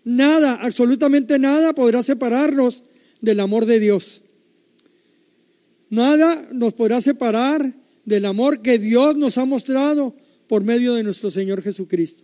Nada, 0.04 0.60
absolutamente 0.62 1.40
nada 1.40 1.72
podrá 1.72 2.04
separarnos 2.04 2.84
del 3.20 3.40
amor 3.40 3.66
de 3.66 3.80
Dios. 3.80 4.22
Nada 5.90 6.48
nos 6.52 6.72
podrá 6.74 7.00
separar 7.00 7.74
del 8.04 8.26
amor 8.26 8.62
que 8.62 8.78
Dios 8.78 9.16
nos 9.16 9.36
ha 9.36 9.44
mostrado 9.44 10.14
por 10.46 10.62
medio 10.62 10.94
de 10.94 11.02
nuestro 11.02 11.32
Señor 11.32 11.62
Jesucristo. 11.62 12.22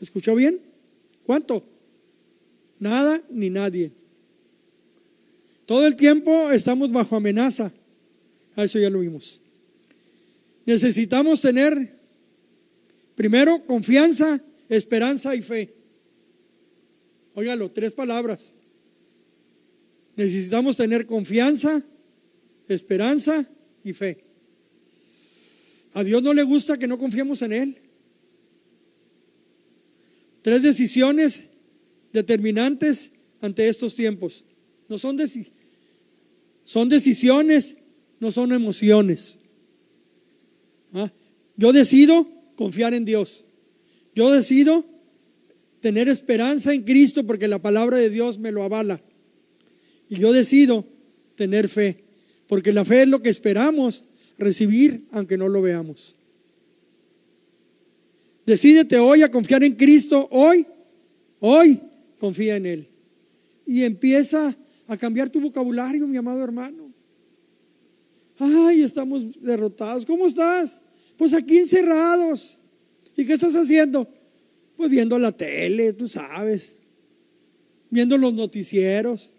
¿Escuchó 0.00 0.34
bien? 0.34 0.58
¿Cuánto? 1.26 1.62
Nada 2.80 3.20
ni 3.28 3.50
nadie. 3.50 3.92
Todo 5.66 5.86
el 5.86 5.96
tiempo 5.96 6.50
estamos 6.50 6.90
bajo 6.90 7.14
amenaza. 7.14 7.70
A 8.56 8.64
eso 8.64 8.78
ya 8.78 8.90
lo 8.90 9.00
vimos. 9.00 9.40
Necesitamos 10.64 11.40
tener, 11.40 11.94
primero, 13.14 13.64
confianza, 13.66 14.40
esperanza 14.68 15.34
y 15.36 15.42
fe. 15.42 15.72
Óigalo, 17.34 17.68
tres 17.70 17.92
palabras. 17.92 18.52
Necesitamos 20.16 20.76
tener 20.76 21.06
confianza, 21.06 21.82
esperanza 22.68 23.46
y 23.84 23.92
fe. 23.92 24.18
A 25.92 26.02
Dios 26.02 26.22
no 26.22 26.34
le 26.34 26.42
gusta 26.42 26.78
que 26.78 26.88
no 26.88 26.98
confiemos 26.98 27.42
en 27.42 27.52
Él. 27.52 27.76
Tres 30.42 30.62
decisiones 30.62 31.44
determinantes 32.12 33.10
ante 33.40 33.68
estos 33.68 33.94
tiempos. 33.94 34.44
No 34.88 34.98
son, 34.98 35.18
son 36.64 36.88
decisiones, 36.88 37.76
no 38.20 38.30
son 38.30 38.52
emociones. 38.52 39.38
¿Ah? 40.94 41.10
Yo 41.56 41.72
decido 41.72 42.26
confiar 42.56 42.94
en 42.94 43.04
Dios. 43.04 43.44
Yo 44.14 44.30
decido 44.30 44.84
tener 45.80 46.08
esperanza 46.08 46.72
en 46.72 46.82
Cristo 46.82 47.24
porque 47.24 47.48
la 47.48 47.60
palabra 47.60 47.98
de 47.98 48.10
Dios 48.10 48.38
me 48.38 48.52
lo 48.52 48.62
avala. 48.62 49.00
Y 50.08 50.16
yo 50.16 50.32
decido 50.32 50.84
tener 51.36 51.68
fe, 51.68 51.98
porque 52.48 52.72
la 52.72 52.84
fe 52.84 53.02
es 53.02 53.08
lo 53.08 53.22
que 53.22 53.30
esperamos 53.30 54.04
recibir 54.38 55.02
aunque 55.12 55.36
no 55.36 55.48
lo 55.48 55.62
veamos. 55.62 56.14
Decídete 58.46 58.98
hoy 58.98 59.22
a 59.22 59.30
confiar 59.30 59.64
en 59.64 59.74
Cristo, 59.74 60.28
hoy, 60.30 60.66
hoy 61.40 61.80
confía 62.18 62.56
en 62.56 62.66
Él. 62.66 62.88
Y 63.66 63.82
empieza 63.82 64.56
a 64.86 64.96
cambiar 64.96 65.28
tu 65.30 65.40
vocabulario, 65.40 66.06
mi 66.06 66.16
amado 66.16 66.42
hermano. 66.44 66.85
Ay, 68.38 68.82
estamos 68.82 69.24
derrotados. 69.40 70.04
¿Cómo 70.04 70.26
estás? 70.26 70.80
Pues 71.16 71.32
aquí 71.32 71.58
encerrados. 71.58 72.58
¿Y 73.16 73.24
qué 73.24 73.34
estás 73.34 73.54
haciendo? 73.54 74.06
Pues 74.76 74.90
viendo 74.90 75.18
la 75.18 75.32
tele, 75.32 75.92
tú 75.92 76.06
sabes. 76.06 76.76
Viendo 77.90 78.18
los 78.18 78.34
noticieros. 78.34 79.30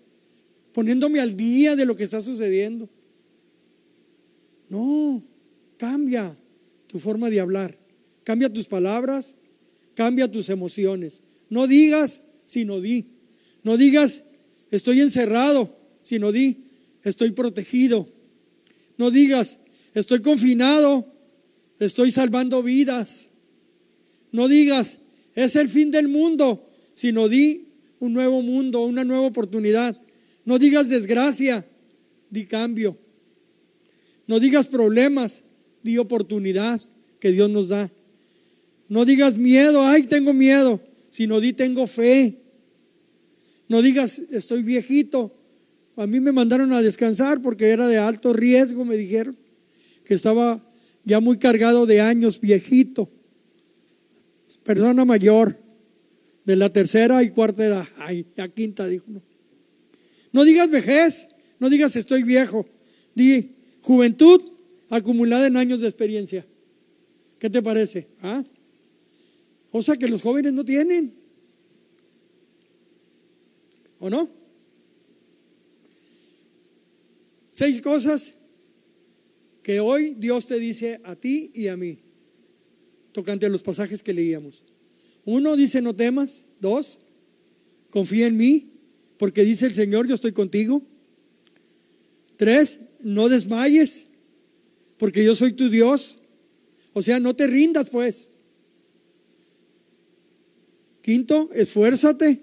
Poniéndome 0.73 1.19
al 1.19 1.35
día 1.35 1.75
de 1.75 1.85
lo 1.85 1.95
que 1.95 2.03
está 2.03 2.21
sucediendo. 2.21 2.89
No, 4.69 5.21
cambia 5.77 6.35
tu 6.87 6.99
forma 6.99 7.29
de 7.29 7.39
hablar, 7.39 7.75
cambia 8.23 8.51
tus 8.51 8.67
palabras, 8.67 9.35
cambia 9.95 10.29
tus 10.31 10.49
emociones. 10.49 11.21
No 11.49 11.67
digas, 11.67 12.21
sino 12.45 12.79
di. 12.81 13.05
No 13.63 13.77
digas, 13.77 14.23
estoy 14.71 15.01
encerrado, 15.01 15.69
sino 16.03 16.31
di, 16.31 16.57
estoy 17.03 17.31
protegido. 17.31 18.07
No 18.97 19.11
digas, 19.11 19.59
estoy 19.93 20.21
confinado, 20.21 21.05
estoy 21.79 22.11
salvando 22.11 22.63
vidas. 22.63 23.29
No 24.31 24.47
digas, 24.47 24.97
es 25.35 25.55
el 25.55 25.69
fin 25.69 25.91
del 25.91 26.07
mundo, 26.07 26.67
sino 26.93 27.27
di 27.27 27.67
un 27.99 28.13
nuevo 28.13 28.41
mundo, 28.41 28.81
una 28.81 29.03
nueva 29.03 29.23
oportunidad. 29.23 29.95
No 30.45 30.59
digas 30.59 30.89
desgracia, 30.89 31.65
di 32.29 32.45
cambio. 32.45 32.97
No 34.25 34.39
digas 34.39 34.67
problemas, 34.67 35.43
di 35.83 35.97
oportunidad 35.97 36.81
que 37.19 37.31
Dios 37.31 37.49
nos 37.49 37.69
da. 37.69 37.89
No 38.89 39.05
digas 39.05 39.37
miedo, 39.37 39.83
ay, 39.83 40.03
tengo 40.03 40.33
miedo, 40.33 40.79
sino 41.09 41.39
di 41.39 41.53
tengo 41.53 41.87
fe. 41.87 42.35
No 43.67 43.81
digas 43.81 44.19
estoy 44.31 44.63
viejito. 44.63 45.31
A 45.97 46.05
mí 46.05 46.19
me 46.19 46.31
mandaron 46.31 46.71
a 46.73 46.81
descansar 46.81 47.41
porque 47.41 47.69
era 47.69 47.87
de 47.87 47.97
alto 47.97 48.31
riesgo, 48.31 48.85
me 48.85 48.95
dijeron, 48.95 49.35
que 50.05 50.13
estaba 50.13 50.63
ya 51.03 51.19
muy 51.19 51.37
cargado 51.37 51.85
de 51.85 52.01
años, 52.01 52.39
viejito. 52.39 53.09
Persona 54.63 55.05
mayor, 55.05 55.57
de 56.45 56.55
la 56.55 56.71
tercera 56.71 57.23
y 57.23 57.29
cuarta 57.31 57.65
edad. 57.65 57.87
Ay, 57.97 58.25
ya 58.37 58.47
quinta, 58.47 58.87
dijo. 58.87 59.05
No, 59.07 59.21
no 60.31 60.45
digas 60.45 60.69
vejez, 60.69 61.29
no 61.59 61.69
digas 61.69 61.95
estoy 61.95 62.23
viejo. 62.23 62.65
Di 63.15 63.51
Juventud 63.81 64.41
acumulada 64.89 65.47
en 65.47 65.57
años 65.57 65.79
de 65.79 65.87
experiencia. 65.87 66.45
¿Qué 67.39 67.49
te 67.49 67.61
parece? 67.61 68.07
¿Ah? 68.21 68.43
O 69.71 69.81
sea 69.81 69.97
que 69.97 70.07
los 70.07 70.21
jóvenes 70.21 70.53
no 70.53 70.63
tienen. 70.63 71.11
¿O 73.99 74.09
no? 74.09 74.36
Seis 77.57 77.81
cosas 77.81 78.35
que 79.63 79.79
hoy 79.79 80.13
Dios 80.19 80.45
te 80.45 80.59
dice 80.59 81.01
a 81.03 81.15
ti 81.15 81.49
y 81.55 81.69
a 81.69 81.75
mí, 81.75 81.97
tocante 83.13 83.47
a 83.47 83.49
los 83.49 83.63
pasajes 83.63 84.03
que 84.03 84.13
leíamos. 84.13 84.63
Uno 85.25 85.55
dice, 85.55 85.81
no 85.81 85.95
temas. 85.95 86.45
Dos, 86.61 86.99
confía 87.89 88.27
en 88.27 88.37
mí, 88.37 88.69
porque 89.17 89.43
dice 89.43 89.65
el 89.65 89.73
Señor, 89.73 90.07
yo 90.07 90.13
estoy 90.13 90.33
contigo. 90.33 90.83
Tres, 92.37 92.81
no 92.99 93.27
desmayes, 93.27 94.05
porque 94.99 95.25
yo 95.25 95.33
soy 95.33 95.53
tu 95.53 95.67
Dios. 95.71 96.19
O 96.93 97.01
sea, 97.01 97.19
no 97.19 97.35
te 97.35 97.47
rindas 97.47 97.89
pues. 97.89 98.29
Quinto, 101.01 101.49
esfuérzate. 101.55 102.39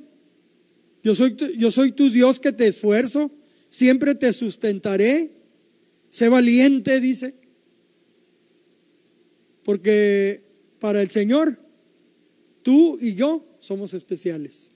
Yo 1.05 1.14
soy, 1.14 1.35
tu, 1.35 1.46
yo 1.53 1.70
soy 1.70 1.92
tu 1.92 2.11
Dios 2.11 2.40
que 2.40 2.50
te 2.50 2.66
esfuerzo. 2.66 3.31
Siempre 3.75 4.15
te 4.15 4.33
sustentaré. 4.33 5.33
Sé 6.09 6.29
valiente, 6.29 7.01
dice. 7.01 7.35
Porque 9.65 10.41
para 10.79 11.03
el 11.03 11.11
Señor, 11.11 11.59
tú 12.63 12.97
y 13.01 13.15
yo 13.15 13.45
somos 13.59 13.93
especiales. 13.93 14.71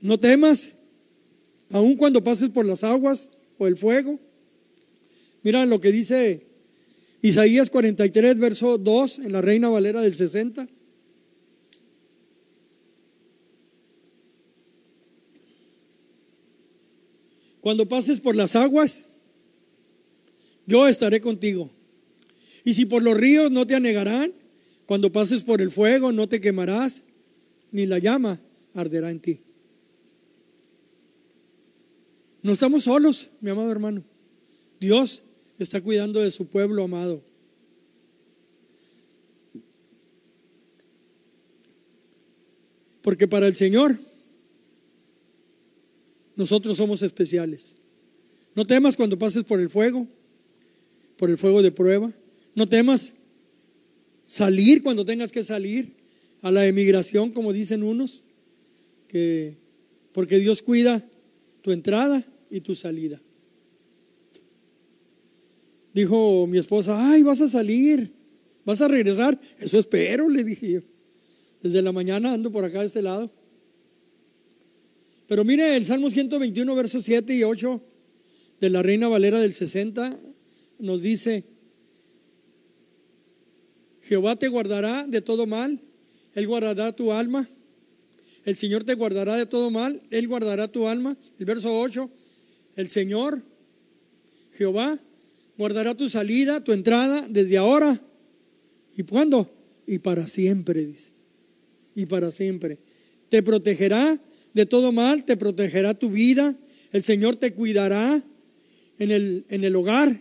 No 0.00 0.18
temas, 0.18 0.70
aun 1.70 1.94
cuando 1.94 2.24
pases 2.24 2.50
por 2.50 2.66
las 2.66 2.82
aguas 2.82 3.30
o 3.58 3.68
el 3.68 3.76
fuego. 3.76 4.18
Mira 5.44 5.64
lo 5.66 5.80
que 5.80 5.92
dice 5.92 6.42
Isaías 7.22 7.70
43, 7.70 8.40
verso 8.40 8.76
2 8.76 9.20
en 9.20 9.30
la 9.30 9.40
Reina 9.40 9.68
Valera 9.68 10.00
del 10.00 10.14
60. 10.14 10.66
Cuando 17.64 17.88
pases 17.88 18.20
por 18.20 18.36
las 18.36 18.56
aguas, 18.56 19.06
yo 20.66 20.86
estaré 20.86 21.22
contigo. 21.22 21.70
Y 22.62 22.74
si 22.74 22.84
por 22.84 23.02
los 23.02 23.16
ríos 23.16 23.50
no 23.50 23.66
te 23.66 23.74
anegarán, 23.74 24.34
cuando 24.84 25.10
pases 25.10 25.42
por 25.42 25.62
el 25.62 25.70
fuego 25.70 26.12
no 26.12 26.28
te 26.28 26.42
quemarás, 26.42 27.04
ni 27.72 27.86
la 27.86 27.98
llama 27.98 28.38
arderá 28.74 29.10
en 29.10 29.18
ti. 29.18 29.38
No 32.42 32.52
estamos 32.52 32.84
solos, 32.84 33.28
mi 33.40 33.48
amado 33.48 33.72
hermano. 33.72 34.04
Dios 34.78 35.22
está 35.58 35.80
cuidando 35.80 36.20
de 36.20 36.32
su 36.32 36.46
pueblo 36.46 36.84
amado. 36.84 37.22
Porque 43.00 43.26
para 43.26 43.46
el 43.46 43.54
Señor 43.54 43.98
nosotros 46.36 46.76
somos 46.76 47.02
especiales. 47.02 47.76
No 48.54 48.66
temas 48.66 48.96
cuando 48.96 49.18
pases 49.18 49.44
por 49.44 49.60
el 49.60 49.70
fuego, 49.70 50.06
por 51.16 51.30
el 51.30 51.38
fuego 51.38 51.62
de 51.62 51.72
prueba. 51.72 52.12
No 52.54 52.68
temas 52.68 53.14
salir 54.24 54.82
cuando 54.82 55.04
tengas 55.04 55.32
que 55.32 55.42
salir 55.42 55.92
a 56.42 56.50
la 56.50 56.66
emigración, 56.66 57.30
como 57.30 57.52
dicen 57.52 57.82
unos, 57.82 58.22
que 59.08 59.54
porque 60.12 60.38
Dios 60.38 60.62
cuida 60.62 61.02
tu 61.62 61.72
entrada 61.72 62.24
y 62.50 62.60
tu 62.60 62.74
salida. 62.74 63.20
Dijo 65.92 66.46
mi 66.46 66.58
esposa, 66.58 67.12
ay, 67.12 67.22
vas 67.22 67.40
a 67.40 67.48
salir, 67.48 68.10
vas 68.64 68.80
a 68.80 68.88
regresar. 68.88 69.38
Eso 69.58 69.78
espero, 69.78 70.28
le 70.28 70.44
dije 70.44 70.72
yo. 70.72 70.80
Desde 71.62 71.80
la 71.82 71.92
mañana 71.92 72.32
ando 72.32 72.50
por 72.50 72.64
acá 72.64 72.80
de 72.80 72.86
este 72.86 73.00
lado. 73.02 73.30
Pero 75.28 75.44
mire 75.44 75.76
el 75.76 75.86
Salmo 75.86 76.10
121, 76.10 76.74
versos 76.74 77.04
7 77.04 77.34
y 77.34 77.44
8 77.44 77.80
de 78.60 78.70
la 78.70 78.82
Reina 78.82 79.08
Valera 79.08 79.40
del 79.40 79.54
60 79.54 80.18
nos 80.78 81.02
dice, 81.02 81.44
Jehová 84.02 84.36
te 84.36 84.48
guardará 84.48 85.06
de 85.06 85.20
todo 85.20 85.46
mal, 85.46 85.80
Él 86.34 86.46
guardará 86.46 86.92
tu 86.92 87.12
alma, 87.12 87.48
el 88.44 88.56
Señor 88.56 88.84
te 88.84 88.94
guardará 88.94 89.36
de 89.36 89.46
todo 89.46 89.70
mal, 89.70 90.00
Él 90.10 90.28
guardará 90.28 90.68
tu 90.68 90.86
alma. 90.86 91.16
El 91.38 91.46
verso 91.46 91.80
8, 91.80 92.10
el 92.76 92.88
Señor, 92.88 93.40
Jehová, 94.58 94.98
guardará 95.56 95.94
tu 95.94 96.08
salida, 96.10 96.62
tu 96.62 96.72
entrada 96.72 97.26
desde 97.28 97.56
ahora. 97.56 97.98
¿Y 98.96 99.02
cuándo? 99.04 99.50
Y 99.86 99.98
para 99.98 100.26
siempre, 100.26 100.84
dice. 100.84 101.10
Y 101.94 102.06
para 102.06 102.30
siempre. 102.30 102.78
Te 103.30 103.42
protegerá 103.42 104.18
de 104.54 104.66
todo 104.66 104.92
mal, 104.92 105.24
te 105.24 105.36
protegerá 105.36 105.94
tu 105.94 106.10
vida. 106.10 106.56
El 106.92 107.02
Señor 107.02 107.36
te 107.36 107.52
cuidará 107.52 108.22
en 108.98 109.10
el, 109.10 109.44
en 109.48 109.64
el 109.64 109.74
hogar 109.76 110.18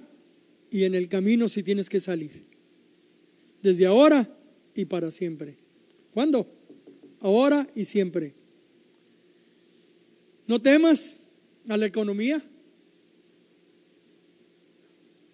y 0.71 0.83
en 0.83 0.95
el 0.95 1.07
camino 1.07 1.47
si 1.47 1.61
tienes 1.61 1.89
que 1.89 1.99
salir. 1.99 2.31
Desde 3.61 3.85
ahora 3.85 4.27
y 4.75 4.85
para 4.85 5.11
siempre. 5.11 5.55
¿Cuándo? 6.13 6.47
Ahora 7.21 7.67
y 7.75 7.85
siempre. 7.85 8.33
No 10.47 10.61
temas 10.61 11.17
a 11.69 11.77
la 11.77 11.85
economía. 11.85 12.41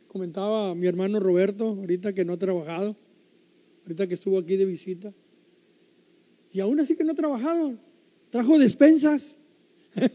Comentaba 0.09 0.75
mi 0.75 0.87
hermano 0.87 1.19
Roberto, 1.19 1.67
ahorita 1.67 2.13
que 2.13 2.25
no 2.25 2.33
ha 2.33 2.37
trabajado, 2.37 2.95
ahorita 3.83 4.07
que 4.07 4.13
estuvo 4.13 4.37
aquí 4.37 4.57
de 4.57 4.65
visita. 4.65 5.13
Y 6.53 6.59
aún 6.59 6.79
así 6.79 6.95
que 6.95 7.03
no 7.03 7.13
ha 7.13 7.15
trabajado, 7.15 7.75
trajo 8.31 8.59
despensas. 8.59 9.37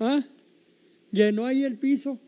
¿Ah? 0.00 0.24
Llenó 1.10 1.46
ahí 1.46 1.64
el 1.64 1.76
piso. 1.76 2.18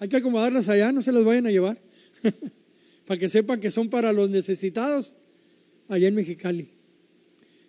Hay 0.00 0.08
que 0.08 0.16
acomodarlas 0.16 0.68
allá, 0.68 0.90
no 0.90 1.02
se 1.02 1.12
las 1.12 1.24
vayan 1.24 1.46
a 1.46 1.50
llevar. 1.50 1.78
para 3.06 3.18
que 3.18 3.28
sepan 3.28 3.60
que 3.60 3.70
son 3.70 3.88
para 3.88 4.12
los 4.12 4.30
necesitados 4.30 5.14
allá 5.88 6.08
en 6.08 6.14
Mexicali. 6.14 6.68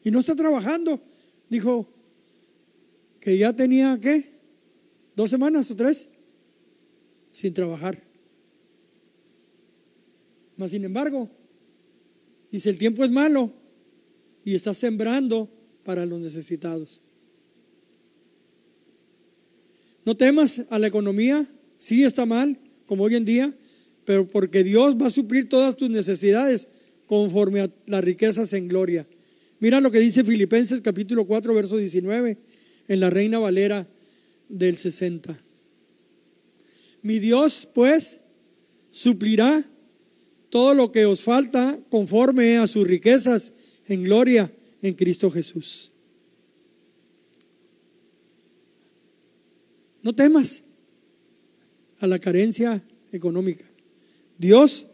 Y 0.03 0.11
no 0.11 0.19
está 0.19 0.35
trabajando. 0.35 0.99
Dijo 1.49 1.87
que 3.19 3.37
ya 3.37 3.53
tenía, 3.53 3.99
¿qué? 4.01 4.25
¿Dos 5.15 5.29
semanas 5.29 5.69
o 5.71 5.75
tres? 5.75 6.07
Sin 7.31 7.53
trabajar. 7.53 7.97
Mas, 10.57 10.71
sin 10.71 10.83
embargo, 10.83 11.29
dice, 12.51 12.69
el 12.69 12.77
tiempo 12.77 13.03
es 13.03 13.11
malo 13.11 13.51
y 14.45 14.55
está 14.55 14.73
sembrando 14.73 15.49
para 15.83 16.05
los 16.05 16.19
necesitados. 16.19 17.01
No 20.05 20.15
temas 20.17 20.63
a 20.69 20.79
la 20.79 20.87
economía, 20.87 21.47
sí 21.79 22.03
está 22.03 22.25
mal, 22.25 22.57
como 22.85 23.03
hoy 23.03 23.15
en 23.15 23.25
día, 23.25 23.53
pero 24.05 24.27
porque 24.27 24.63
Dios 24.63 24.97
va 25.01 25.07
a 25.07 25.11
suplir 25.11 25.47
todas 25.47 25.77
tus 25.77 25.89
necesidades 25.89 26.67
conforme 27.07 27.61
a 27.61 27.69
las 27.85 28.03
riquezas 28.03 28.53
en 28.53 28.67
gloria. 28.67 29.05
Mira 29.59 29.79
lo 29.79 29.91
que 29.91 29.99
dice 29.99 30.23
Filipenses 30.23 30.81
capítulo 30.81 31.25
4, 31.25 31.53
verso 31.53 31.77
19, 31.77 32.37
en 32.89 32.99
la 32.99 33.09
Reina 33.09 33.39
Valera 33.39 33.87
del 34.49 34.77
60. 34.77 35.37
Mi 37.01 37.19
Dios, 37.19 37.67
pues, 37.73 38.19
suplirá 38.91 39.65
todo 40.49 40.73
lo 40.73 40.91
que 40.91 41.05
os 41.05 41.21
falta 41.21 41.79
conforme 41.89 42.57
a 42.57 42.67
sus 42.67 42.85
riquezas 42.85 43.53
en 43.87 44.03
gloria 44.03 44.51
en 44.83 44.93
Cristo 44.93 45.31
Jesús. 45.31 45.89
No 50.03 50.13
temas 50.13 50.63
a 51.99 52.07
la 52.07 52.19
carencia 52.19 52.83
económica. 53.13 53.63
Dios 54.37 54.85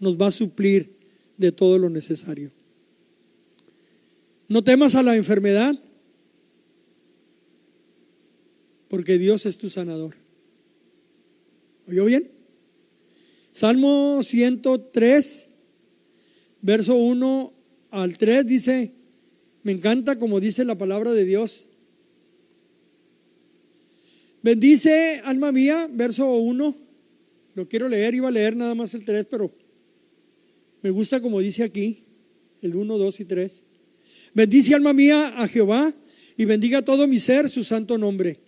nos 0.00 0.20
va 0.20 0.28
a 0.28 0.32
suplir 0.32 0.90
de 1.36 1.52
todo 1.52 1.78
lo 1.78 1.90
necesario. 1.90 2.50
No 4.48 4.64
temas 4.64 4.94
a 4.94 5.02
la 5.02 5.14
enfermedad, 5.16 5.78
porque 8.88 9.18
Dios 9.18 9.44
es 9.44 9.58
tu 9.58 9.68
sanador. 9.68 10.14
¿Oyó 11.86 12.06
bien? 12.06 12.30
Salmo 13.52 14.22
103, 14.22 15.48
verso 16.62 16.94
1 16.94 17.52
al 17.90 18.16
3 18.16 18.46
dice, 18.46 18.90
me 19.64 19.72
encanta 19.72 20.18
como 20.18 20.40
dice 20.40 20.64
la 20.64 20.76
palabra 20.76 21.12
de 21.12 21.24
Dios. 21.24 21.66
Bendice, 24.42 25.22
alma 25.24 25.52
mía, 25.52 25.88
verso 25.90 26.30
1. 26.30 26.74
Lo 27.54 27.68
quiero 27.68 27.88
leer, 27.88 28.14
iba 28.14 28.28
a 28.28 28.30
leer 28.30 28.56
nada 28.56 28.74
más 28.74 28.92
el 28.92 29.04
3, 29.04 29.26
pero 29.30 29.50
me 30.82 30.90
gusta 30.90 31.20
como 31.20 31.40
dice 31.40 31.62
aquí, 31.62 31.98
el 32.60 32.76
1, 32.76 32.98
2 32.98 33.20
y 33.20 33.24
3. 33.24 33.62
Bendice, 34.34 34.74
alma 34.74 34.92
mía, 34.92 35.34
a 35.38 35.48
Jehová 35.48 35.94
y 36.36 36.44
bendiga 36.44 36.82
todo 36.82 37.06
mi 37.06 37.18
ser 37.18 37.48
su 37.48 37.64
santo 37.64 37.96
nombre. 37.96 38.38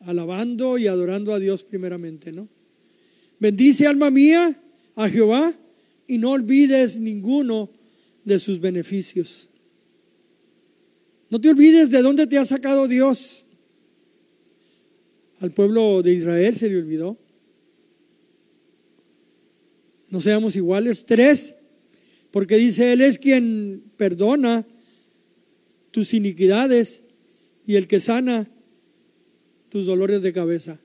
Alabando 0.00 0.78
y 0.78 0.86
adorando 0.86 1.34
a 1.34 1.38
Dios 1.38 1.64
primeramente, 1.64 2.32
¿no? 2.32 2.48
Bendice, 3.38 3.86
alma 3.86 4.10
mía, 4.10 4.58
a 4.94 5.10
Jehová 5.10 5.52
y 6.06 6.16
no 6.16 6.30
olvides 6.30 6.98
ninguno 6.98 7.68
de 8.24 8.38
sus 8.38 8.60
beneficios. 8.60 9.50
No 11.30 11.40
te 11.40 11.50
olvides 11.50 11.90
de 11.90 12.02
dónde 12.02 12.26
te 12.26 12.38
ha 12.38 12.44
sacado 12.44 12.86
Dios. 12.88 13.46
Al 15.40 15.52
pueblo 15.52 16.02
de 16.02 16.12
Israel 16.12 16.56
se 16.56 16.68
le 16.68 16.78
olvidó. 16.78 17.16
No 20.10 20.20
seamos 20.20 20.56
iguales. 20.56 21.04
Tres, 21.04 21.54
porque 22.30 22.56
dice, 22.56 22.92
Él 22.92 23.00
es 23.00 23.18
quien 23.18 23.82
perdona 23.96 24.64
tus 25.90 26.14
iniquidades 26.14 27.00
y 27.66 27.76
el 27.76 27.88
que 27.88 28.00
sana 28.00 28.46
tus 29.68 29.86
dolores 29.86 30.22
de 30.22 30.32
cabeza. 30.32 30.78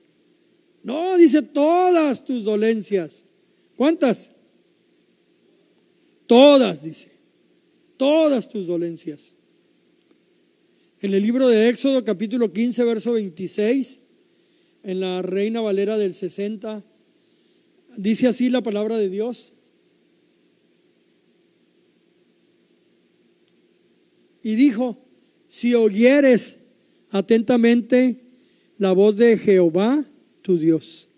No, 0.82 1.16
dice 1.16 1.42
todas 1.42 2.24
tus 2.24 2.44
dolencias. 2.44 3.24
¿Cuántas? 3.76 4.32
Todas, 6.26 6.82
dice. 6.82 7.12
Todas 7.96 8.48
tus 8.48 8.66
dolencias. 8.66 9.34
En 11.02 11.12
el 11.14 11.22
libro 11.24 11.48
de 11.48 11.68
Éxodo 11.68 12.04
capítulo 12.04 12.52
15, 12.52 12.84
verso 12.84 13.14
26, 13.14 13.98
en 14.84 15.00
la 15.00 15.20
Reina 15.20 15.60
Valera 15.60 15.98
del 15.98 16.14
60, 16.14 16.80
dice 17.96 18.28
así 18.28 18.50
la 18.50 18.60
palabra 18.60 18.96
de 18.96 19.08
Dios. 19.08 19.52
Y 24.44 24.54
dijo, 24.54 24.96
si 25.48 25.74
oyeres 25.74 26.54
atentamente 27.10 28.18
la 28.78 28.92
voz 28.92 29.16
de 29.16 29.36
Jehová, 29.38 30.04
tu 30.42 30.56
Dios, 30.56 31.08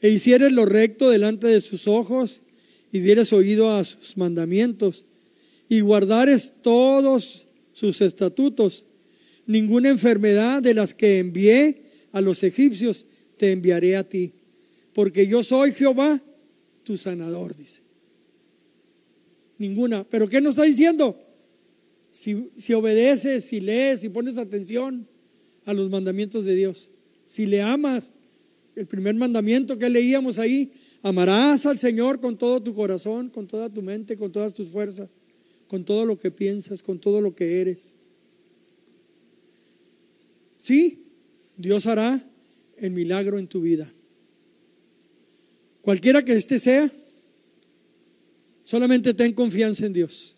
e 0.00 0.10
hicieres 0.10 0.52
lo 0.52 0.64
recto 0.64 1.10
delante 1.10 1.48
de 1.48 1.60
sus 1.60 1.88
ojos, 1.88 2.42
y 2.92 3.00
dieres 3.00 3.32
oído 3.32 3.68
a 3.68 3.84
sus 3.84 4.16
mandamientos, 4.16 5.06
y 5.72 5.80
guardares 5.80 6.52
todos 6.60 7.46
sus 7.72 8.02
estatutos, 8.02 8.84
ninguna 9.46 9.88
enfermedad 9.88 10.60
de 10.60 10.74
las 10.74 10.92
que 10.92 11.18
envié 11.18 11.80
a 12.12 12.20
los 12.20 12.42
egipcios 12.42 13.06
te 13.38 13.52
enviaré 13.52 13.96
a 13.96 14.06
ti, 14.06 14.32
porque 14.92 15.26
yo 15.26 15.42
soy 15.42 15.72
Jehová, 15.72 16.20
tu 16.84 16.98
sanador, 16.98 17.56
dice. 17.56 17.80
Ninguna. 19.56 20.04
¿Pero 20.10 20.28
qué 20.28 20.42
nos 20.42 20.56
está 20.56 20.64
diciendo? 20.64 21.18
Si, 22.12 22.50
si 22.58 22.74
obedeces, 22.74 23.42
si 23.42 23.62
lees, 23.62 24.00
si 24.00 24.10
pones 24.10 24.36
atención 24.36 25.06
a 25.64 25.72
los 25.72 25.88
mandamientos 25.88 26.44
de 26.44 26.54
Dios, 26.54 26.90
si 27.24 27.46
le 27.46 27.62
amas, 27.62 28.10
el 28.76 28.84
primer 28.84 29.14
mandamiento 29.14 29.78
que 29.78 29.88
leíamos 29.88 30.38
ahí, 30.38 30.70
amarás 31.00 31.64
al 31.64 31.78
Señor 31.78 32.20
con 32.20 32.36
todo 32.36 32.62
tu 32.62 32.74
corazón, 32.74 33.30
con 33.30 33.46
toda 33.46 33.70
tu 33.70 33.80
mente, 33.80 34.18
con 34.18 34.30
todas 34.30 34.52
tus 34.52 34.68
fuerzas, 34.68 35.08
con 35.72 35.86
todo 35.86 36.04
lo 36.04 36.18
que 36.18 36.30
piensas, 36.30 36.82
con 36.82 36.98
todo 36.98 37.22
lo 37.22 37.34
que 37.34 37.62
eres. 37.62 37.94
Sí, 40.58 40.98
Dios 41.56 41.86
hará 41.86 42.22
el 42.76 42.90
milagro 42.90 43.38
en 43.38 43.46
tu 43.46 43.62
vida. 43.62 43.90
Cualquiera 45.80 46.22
que 46.26 46.34
este 46.34 46.60
sea, 46.60 46.92
solamente 48.62 49.14
ten 49.14 49.32
confianza 49.32 49.86
en 49.86 49.94
Dios. 49.94 50.36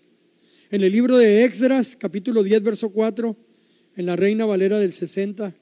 En 0.71 0.85
el 0.85 0.93
libro 0.93 1.19
de 1.19 1.43
Exdras, 1.43 1.97
capítulo 1.97 2.45
10, 2.45 2.63
verso 2.63 2.91
4, 2.91 3.37
en 3.97 4.07
la 4.07 4.15
Reina 4.15 4.47
Valera 4.47 4.79
del 4.79 4.93
60, 4.93 5.53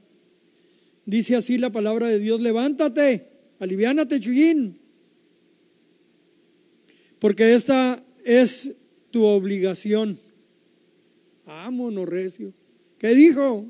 dice 1.06 1.34
así 1.34 1.56
la 1.56 1.72
palabra 1.72 2.08
de 2.08 2.18
Dios, 2.18 2.42
levántate, 2.42 3.26
aliviánate, 3.58 4.20
Chuyín, 4.20 4.76
porque 7.18 7.54
esta 7.54 8.04
es 8.26 8.74
tu 9.12 9.24
obligación. 9.24 10.18
Vámonos, 11.46 12.08
recio. 12.08 12.52
¿Qué 12.98 13.14
dijo? 13.14 13.64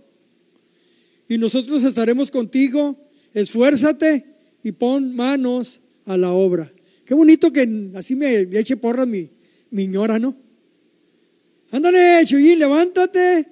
Y 1.28 1.36
nosotros 1.38 1.82
estaremos 1.82 2.30
contigo, 2.30 2.96
esfuérzate 3.34 4.24
y 4.62 4.72
pon 4.72 5.14
manos 5.14 5.80
a 6.06 6.16
la 6.16 6.32
obra. 6.32 6.70
Qué 7.04 7.14
bonito 7.14 7.52
que 7.52 7.90
así 7.94 8.16
me, 8.16 8.40
eche 8.52 8.76
porras 8.76 9.06
mi, 9.06 9.28
mi 9.70 9.86
ñora, 9.86 10.18
¿no? 10.18 10.34
Ándale, 11.70 12.24
Chuyín, 12.24 12.58
levántate, 12.58 13.46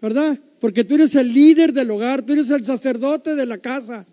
¿verdad? 0.00 0.38
Porque 0.60 0.84
tú 0.84 0.94
eres 0.94 1.14
el 1.14 1.32
líder 1.32 1.72
del 1.72 1.90
hogar, 1.90 2.22
tú 2.22 2.32
eres 2.32 2.50
el 2.50 2.64
sacerdote 2.64 3.34
de 3.34 3.46
la 3.46 3.58
casa. 3.58 4.06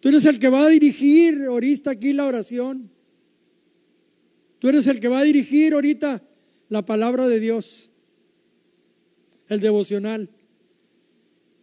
Tú 0.00 0.08
eres 0.08 0.24
el 0.24 0.38
que 0.38 0.48
va 0.48 0.64
a 0.64 0.68
dirigir 0.68 1.44
ahorita 1.44 1.92
aquí 1.92 2.12
la 2.12 2.26
oración. 2.26 2.90
Tú 4.58 4.68
eres 4.68 4.86
el 4.86 5.00
que 5.00 5.08
va 5.08 5.20
a 5.20 5.24
dirigir 5.24 5.72
ahorita 5.72 6.22
la 6.68 6.84
palabra 6.84 7.28
de 7.28 7.40
Dios, 7.40 7.90
el 9.48 9.60
devocional. 9.60 10.28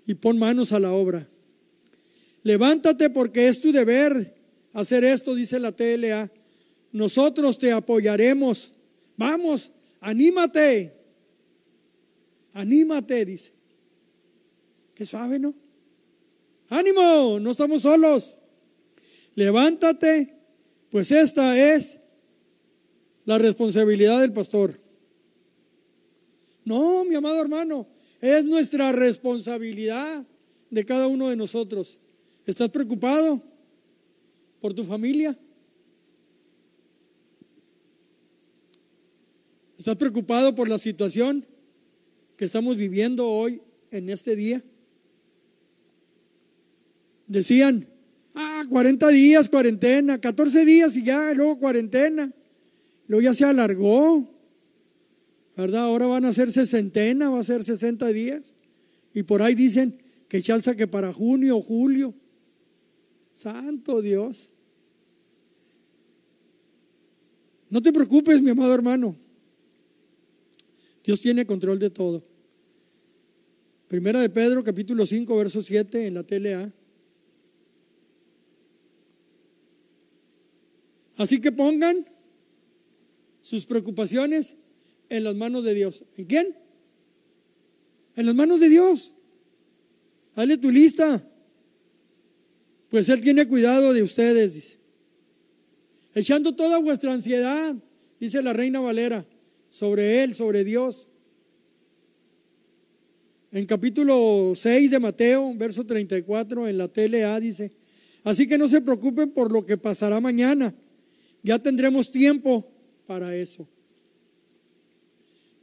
Y 0.07 0.13
pon 0.15 0.37
manos 0.37 0.71
a 0.71 0.79
la 0.79 0.91
obra. 0.91 1.27
Levántate 2.43 3.09
porque 3.09 3.47
es 3.47 3.59
tu 3.59 3.71
deber 3.71 4.35
hacer 4.73 5.03
esto, 5.03 5.33
dice 5.33 5.59
la 5.59 5.71
TLA. 5.71 6.29
Nosotros 6.91 7.57
te 7.57 7.71
apoyaremos. 7.71 8.73
Vamos, 9.17 9.71
anímate. 9.99 10.93
Anímate, 12.53 13.25
dice. 13.25 13.51
Qué 14.93 15.05
suave, 15.05 15.39
¿no? 15.39 15.53
Ánimo, 16.69 17.39
no 17.39 17.51
estamos 17.51 17.81
solos. 17.81 18.39
Levántate, 19.35 20.33
pues 20.89 21.11
esta 21.11 21.75
es 21.75 21.97
la 23.25 23.37
responsabilidad 23.37 24.21
del 24.21 24.33
pastor. 24.33 24.77
No, 26.63 27.03
mi 27.05 27.15
amado 27.15 27.41
hermano, 27.41 27.87
es 28.21 28.43
nuestra 28.43 28.91
responsabilidad 28.91 30.25
de 30.69 30.85
cada 30.85 31.07
uno 31.07 31.29
de 31.29 31.35
nosotros. 31.35 31.99
¿Estás 32.45 32.69
preocupado 32.69 33.41
por 34.61 34.73
tu 34.73 34.83
familia? 34.83 35.37
¿Estás 39.77 39.95
preocupado 39.95 40.55
por 40.55 40.67
la 40.67 40.79
situación 40.79 41.45
que 42.37 42.45
estamos 42.45 42.75
viviendo 42.75 43.29
hoy 43.29 43.61
en 43.91 44.09
este 44.09 44.35
día? 44.35 44.63
Decían, 47.27 47.87
ah, 48.33 48.63
40 48.69 49.07
días, 49.09 49.49
cuarentena, 49.49 50.19
14 50.19 50.65
días 50.65 50.95
y 50.97 51.03
ya, 51.03 51.33
luego 51.33 51.59
cuarentena. 51.59 52.31
Luego 53.07 53.21
ya 53.21 53.33
se 53.33 53.45
alargó, 53.45 54.27
¿verdad? 55.55 55.83
Ahora 55.83 56.07
van 56.07 56.25
a 56.25 56.33
ser 56.33 56.51
sesentena, 56.51 57.29
va 57.29 57.39
a 57.39 57.43
ser 57.43 57.63
60 57.63 58.07
días. 58.07 58.55
Y 59.13 59.23
por 59.23 59.41
ahí 59.41 59.55
dicen 59.55 59.97
que 60.27 60.41
chanza 60.41 60.75
que 60.75 60.87
para 60.87 61.13
junio 61.13 61.57
o 61.57 61.61
julio. 61.61 62.13
Santo 63.33 64.01
Dios. 64.01 64.51
No 67.69 67.81
te 67.81 67.91
preocupes, 67.91 68.41
mi 68.41 68.49
amado 68.49 68.73
hermano. 68.73 69.15
Dios 71.03 71.21
tiene 71.21 71.45
control 71.45 71.77
de 71.77 71.89
todo. 71.89 72.23
Primera 73.87 74.19
de 74.19 74.29
Pedro, 74.29 74.63
capítulo 74.63 75.05
5, 75.05 75.37
verso 75.37 75.61
7 75.61 76.07
en 76.07 76.13
la 76.15 76.23
TLA. 76.23 76.71
Así 81.17 81.39
que 81.39 81.51
pongan 81.51 82.03
sus 83.45 83.67
preocupaciones 83.67 84.55
en 85.07 85.23
las 85.23 85.35
manos 85.35 85.63
de 85.63 85.75
Dios. 85.75 86.03
¿En 86.17 86.25
quién? 86.25 86.57
En 88.15 88.25
las 88.25 88.33
manos 88.33 88.59
de 88.59 88.69
Dios. 88.69 89.13
Dale 90.35 90.57
tu 90.57 90.71
lista. 90.71 91.23
Pues 92.89 93.07
Él 93.07 93.21
tiene 93.21 93.47
cuidado 93.47 93.93
de 93.93 94.01
ustedes, 94.01 94.55
dice. 94.55 94.77
Echando 96.15 96.55
toda 96.55 96.79
vuestra 96.79 97.13
ansiedad, 97.13 97.75
dice 98.19 98.41
la 98.41 98.51
reina 98.51 98.79
Valera, 98.79 99.23
sobre 99.69 100.23
Él, 100.23 100.33
sobre 100.33 100.63
Dios. 100.63 101.09
En 103.51 103.67
capítulo 103.67 104.53
6 104.55 104.89
de 104.89 104.99
Mateo, 104.99 105.53
verso 105.53 105.85
34, 105.85 106.67
en 106.67 106.79
la 106.79 106.87
TLA 106.87 107.39
dice, 107.39 107.71
así 108.23 108.47
que 108.47 108.57
no 108.57 108.67
se 108.67 108.81
preocupen 108.81 109.29
por 109.29 109.51
lo 109.51 109.67
que 109.67 109.77
pasará 109.77 110.19
mañana 110.19 110.73
ya 111.45 111.59
tendremos 111.59 112.11
tiempo 112.11 112.67
para 113.05 113.35
eso. 113.35 113.67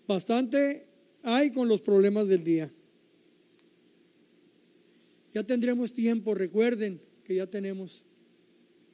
Bastante 0.06 0.86
hay 1.22 1.50
con 1.50 1.68
los 1.68 1.80
problemas 1.80 2.28
del 2.28 2.44
día. 2.44 2.70
Ya 5.34 5.42
tendremos 5.42 5.92
tiempo, 5.92 6.34
recuerden 6.34 7.00
que 7.24 7.36
ya 7.36 7.46
tenemos 7.46 8.04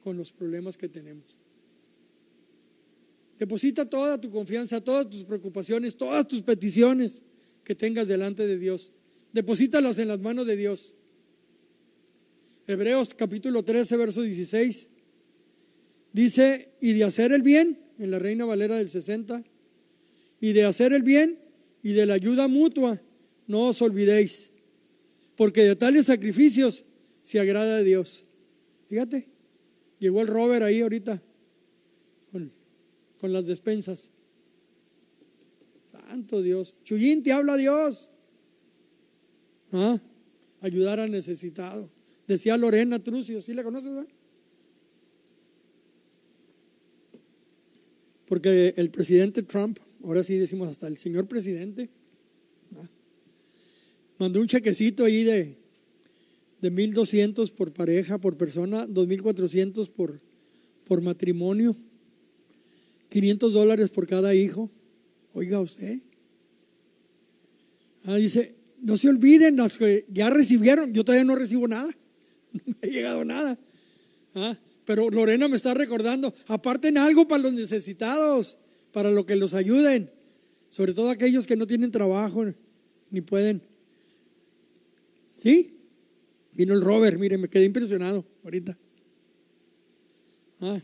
con 0.03 0.17
los 0.17 0.31
problemas 0.31 0.77
que 0.77 0.87
tenemos. 0.87 1.37
Deposita 3.37 3.89
toda 3.89 4.19
tu 4.19 4.29
confianza, 4.29 4.81
todas 4.81 5.09
tus 5.09 5.23
preocupaciones, 5.23 5.95
todas 5.95 6.27
tus 6.27 6.41
peticiones 6.41 7.23
que 7.63 7.75
tengas 7.75 8.07
delante 8.07 8.45
de 8.47 8.57
Dios. 8.57 8.91
Deposítalas 9.33 9.97
en 9.97 10.07
las 10.07 10.19
manos 10.19 10.45
de 10.45 10.55
Dios. 10.55 10.95
Hebreos 12.67 13.13
capítulo 13.15 13.63
13, 13.63 13.97
verso 13.97 14.21
16. 14.21 14.89
Dice, 16.13 16.73
y 16.81 16.93
de 16.93 17.03
hacer 17.03 17.31
el 17.31 17.43
bien, 17.43 17.77
en 17.99 18.11
la 18.11 18.19
Reina 18.19 18.45
Valera 18.45 18.77
del 18.77 18.89
60, 18.89 19.43
y 20.41 20.53
de 20.53 20.63
hacer 20.63 20.93
el 20.93 21.03
bien 21.03 21.37
y 21.83 21.91
de 21.93 22.05
la 22.05 22.15
ayuda 22.15 22.47
mutua, 22.47 23.01
no 23.47 23.67
os 23.67 23.81
olvidéis, 23.81 24.49
porque 25.35 25.63
de 25.63 25.75
tales 25.75 26.05
sacrificios 26.05 26.85
se 27.21 27.39
agrada 27.39 27.77
a 27.77 27.83
Dios. 27.83 28.25
Fíjate, 28.89 29.27
llegó 29.99 30.21
el 30.21 30.27
Robert 30.27 30.63
ahí 30.63 30.81
ahorita 30.81 31.21
con, 32.31 32.51
con 33.19 33.33
las 33.33 33.45
despensas. 33.45 34.11
Santo 35.91 36.41
Dios. 36.41 36.77
Chuyín, 36.83 37.21
te 37.21 37.31
habla 37.31 37.55
Dios. 37.57 38.09
¿Ah? 39.71 39.99
Ayudar 40.61 40.99
al 40.99 41.11
necesitado. 41.11 41.89
Decía 42.27 42.57
Lorena 42.57 43.03
Trucio, 43.03 43.41
¿sí 43.41 43.53
la 43.53 43.63
conoces? 43.63 43.91
Porque 48.29 48.75
el 48.77 48.91
presidente 48.91 49.41
Trump, 49.41 49.79
ahora 50.03 50.23
sí 50.23 50.35
decimos 50.35 50.69
hasta 50.69 50.87
el 50.87 50.99
señor 50.99 51.27
presidente, 51.27 51.89
mandó 54.19 54.39
un 54.39 54.47
chequecito 54.47 55.03
ahí 55.03 55.23
de, 55.23 55.55
de 56.61 56.71
1.200 56.71 57.51
por 57.51 57.73
pareja, 57.73 58.19
por 58.19 58.37
persona, 58.37 58.87
2.400 58.87 59.89
por, 59.89 60.21
por 60.85 61.01
matrimonio, 61.01 61.75
500 63.09 63.51
dólares 63.51 63.89
por 63.89 64.05
cada 64.05 64.35
hijo. 64.35 64.69
Oiga 65.33 65.59
usted. 65.59 65.99
Ah, 68.03 68.17
dice, 68.17 68.53
no 68.79 68.95
se 68.95 69.09
olviden 69.09 69.55
los 69.55 69.75
que 69.75 70.05
ya 70.07 70.29
recibieron, 70.29 70.93
yo 70.93 71.03
todavía 71.03 71.25
no 71.25 71.35
recibo 71.35 71.67
nada, 71.67 71.89
no 72.53 72.61
me 72.65 72.75
ha 72.83 72.91
llegado 72.91 73.25
nada. 73.25 73.57
Ah, 74.35 74.55
pero 74.89 75.07
Lorena 75.11 75.47
me 75.47 75.55
está 75.55 75.75
recordando, 75.75 76.33
aparten 76.47 76.97
algo 76.97 77.27
para 77.27 77.43
los 77.43 77.53
necesitados, 77.53 78.57
para 78.91 79.11
lo 79.11 79.23
que 79.23 79.35
los 79.35 79.53
ayuden, 79.53 80.09
sobre 80.71 80.95
todo 80.95 81.11
aquellos 81.11 81.45
que 81.45 81.55
no 81.55 81.67
tienen 81.67 81.91
trabajo 81.91 82.43
ni 83.11 83.21
pueden. 83.21 83.61
¿Sí? 85.35 85.75
Vino 86.53 86.73
el 86.73 86.81
Robert, 86.81 87.19
mire, 87.19 87.37
me 87.37 87.47
quedé 87.47 87.65
impresionado 87.65 88.25
ahorita. 88.43 88.75
Ah. 90.59 90.81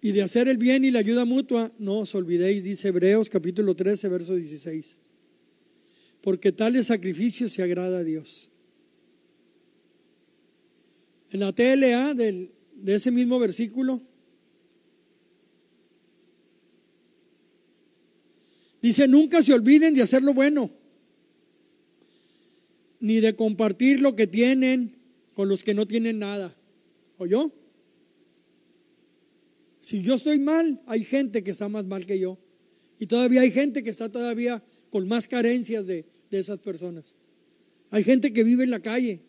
Y 0.00 0.10
de 0.10 0.22
hacer 0.22 0.48
el 0.48 0.58
bien 0.58 0.84
y 0.84 0.90
la 0.90 0.98
ayuda 0.98 1.24
mutua, 1.24 1.70
no 1.78 2.00
os 2.00 2.16
olvidéis, 2.16 2.64
dice 2.64 2.88
Hebreos 2.88 3.30
capítulo 3.30 3.76
13, 3.76 4.08
verso 4.08 4.34
16. 4.34 4.98
Porque 6.20 6.50
tales 6.50 6.88
sacrificios 6.88 7.52
se 7.52 7.62
agrada 7.62 7.98
a 7.98 8.02
Dios. 8.02 8.50
En 11.30 11.40
la 11.40 11.52
TLA 11.52 12.14
del, 12.14 12.50
de 12.74 12.94
ese 12.94 13.10
mismo 13.10 13.38
versículo, 13.38 14.00
dice, 18.82 19.06
nunca 19.06 19.42
se 19.42 19.54
olviden 19.54 19.94
de 19.94 20.02
hacer 20.02 20.22
lo 20.22 20.34
bueno, 20.34 20.70
ni 22.98 23.20
de 23.20 23.34
compartir 23.36 24.00
lo 24.00 24.16
que 24.16 24.26
tienen 24.26 24.92
con 25.34 25.48
los 25.48 25.62
que 25.62 25.74
no 25.74 25.86
tienen 25.86 26.18
nada. 26.18 26.54
¿Oyó? 27.16 27.52
Si 29.80 30.02
yo 30.02 30.14
estoy 30.14 30.38
mal, 30.38 30.80
hay 30.86 31.04
gente 31.04 31.42
que 31.42 31.50
está 31.50 31.68
más 31.68 31.86
mal 31.86 32.06
que 32.06 32.18
yo. 32.18 32.38
Y 32.98 33.06
todavía 33.06 33.40
hay 33.40 33.50
gente 33.50 33.82
que 33.82 33.90
está 33.90 34.10
todavía 34.10 34.62
con 34.90 35.08
más 35.08 35.28
carencias 35.28 35.86
de, 35.86 36.04
de 36.30 36.38
esas 36.38 36.58
personas. 36.58 37.14
Hay 37.90 38.04
gente 38.04 38.32
que 38.32 38.44
vive 38.44 38.64
en 38.64 38.70
la 38.70 38.80
calle. 38.80 39.20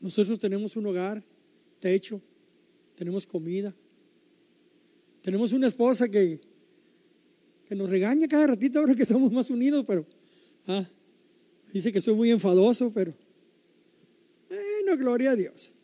Nosotros 0.00 0.38
tenemos 0.38 0.76
un 0.76 0.86
hogar, 0.86 1.22
techo, 1.78 2.20
tenemos 2.96 3.26
comida. 3.26 3.74
Tenemos 5.22 5.52
una 5.52 5.66
esposa 5.66 6.08
que, 6.08 6.40
que 7.68 7.74
nos 7.74 7.90
regaña 7.90 8.26
cada 8.28 8.48
ratito 8.48 8.78
ahora 8.78 8.94
que 8.94 9.02
estamos 9.02 9.30
más 9.30 9.50
unidos, 9.50 9.84
pero 9.86 10.06
ah, 10.66 10.86
dice 11.72 11.92
que 11.92 12.00
soy 12.00 12.14
muy 12.14 12.30
enfadoso, 12.30 12.90
pero 12.92 13.14
bueno, 14.48 14.96
gloria 14.96 15.32
a 15.32 15.36
Dios. 15.36 15.74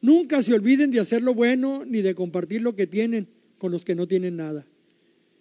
Nunca 0.00 0.42
se 0.42 0.54
olviden 0.54 0.90
de 0.90 1.00
hacer 1.00 1.22
lo 1.22 1.34
bueno 1.34 1.84
ni 1.86 2.02
de 2.02 2.14
compartir 2.14 2.60
lo 2.62 2.74
que 2.74 2.86
tienen 2.86 3.28
con 3.58 3.72
los 3.72 3.84
que 3.84 3.94
no 3.94 4.06
tienen 4.08 4.36
nada. 4.36 4.66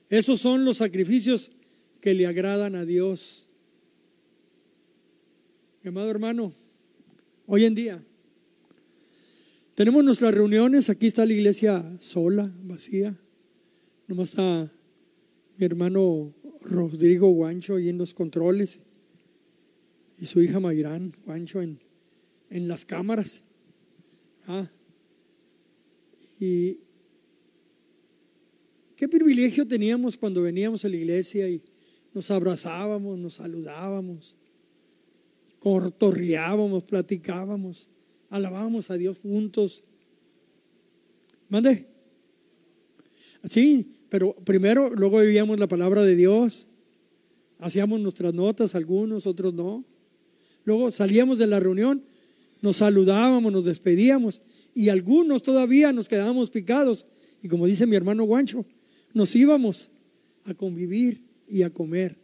Esos 0.09 0.39
son 0.39 0.65
los 0.65 0.77
sacrificios 0.77 1.51
que 1.99 2.13
le 2.13 2.27
agradan 2.27 2.75
a 2.75 2.85
Dios. 2.85 3.47
Mi 5.83 5.89
amado 5.89 6.11
hermano, 6.11 6.53
hoy 7.47 7.65
en 7.65 7.73
día 7.73 8.03
tenemos 9.73 10.03
nuestras 10.03 10.31
reuniones, 10.31 10.91
aquí 10.91 11.07
está 11.07 11.25
la 11.25 11.33
iglesia 11.33 11.83
sola, 11.99 12.53
vacía. 12.65 13.17
Nomás 14.07 14.29
está 14.29 14.71
mi 15.57 15.65
hermano 15.65 16.35
Rodrigo 16.61 17.31
Guancho 17.31 17.77
ahí 17.77 17.89
en 17.89 17.97
los 17.97 18.13
controles 18.13 18.77
y 20.19 20.27
su 20.27 20.43
hija 20.43 20.59
Mayrán 20.59 21.11
Guancho 21.25 21.63
en, 21.63 21.79
en 22.51 22.67
las 22.67 22.85
cámaras. 22.85 23.41
Ah. 24.45 24.69
Y 26.39 26.77
qué 28.97 29.09
privilegio 29.09 29.67
teníamos 29.67 30.15
cuando 30.15 30.43
veníamos 30.43 30.85
a 30.85 30.89
la 30.89 30.97
iglesia 30.97 31.49
y 31.49 31.63
nos 32.13 32.29
abrazábamos, 32.29 33.17
nos 33.17 33.33
saludábamos, 33.33 34.35
cortorreábamos, 35.61 36.83
platicábamos, 36.83 37.87
alabábamos 38.29 38.91
a 38.91 38.97
Dios 38.97 39.17
juntos. 39.21 39.83
Mande. 41.47 41.85
Sí, 43.45 43.93
pero 44.09 44.33
primero, 44.33 44.89
luego 44.89 45.19
vivíamos 45.19 45.57
la 45.57 45.67
palabra 45.67 46.03
de 46.03 46.15
Dios, 46.15 46.67
hacíamos 47.59 48.01
nuestras 48.01 48.33
notas, 48.33 48.75
algunos, 48.75 49.25
otros 49.25 49.53
no. 49.53 49.85
Luego 50.65 50.91
salíamos 50.91 51.37
de 51.37 51.47
la 51.47 51.59
reunión 51.59 52.03
nos 52.61 52.77
saludábamos, 52.77 53.51
nos 53.51 53.65
despedíamos 53.65 54.41
y 54.73 54.89
algunos 54.89 55.43
todavía 55.43 55.91
nos 55.91 56.07
quedábamos 56.07 56.51
picados. 56.51 57.07
Y 57.41 57.47
como 57.47 57.65
dice 57.65 57.87
mi 57.87 57.95
hermano 57.95 58.23
Guancho, 58.23 58.65
nos 59.13 59.35
íbamos 59.35 59.89
a 60.45 60.53
convivir 60.53 61.21
y 61.49 61.63
a 61.63 61.71
comer. 61.71 62.15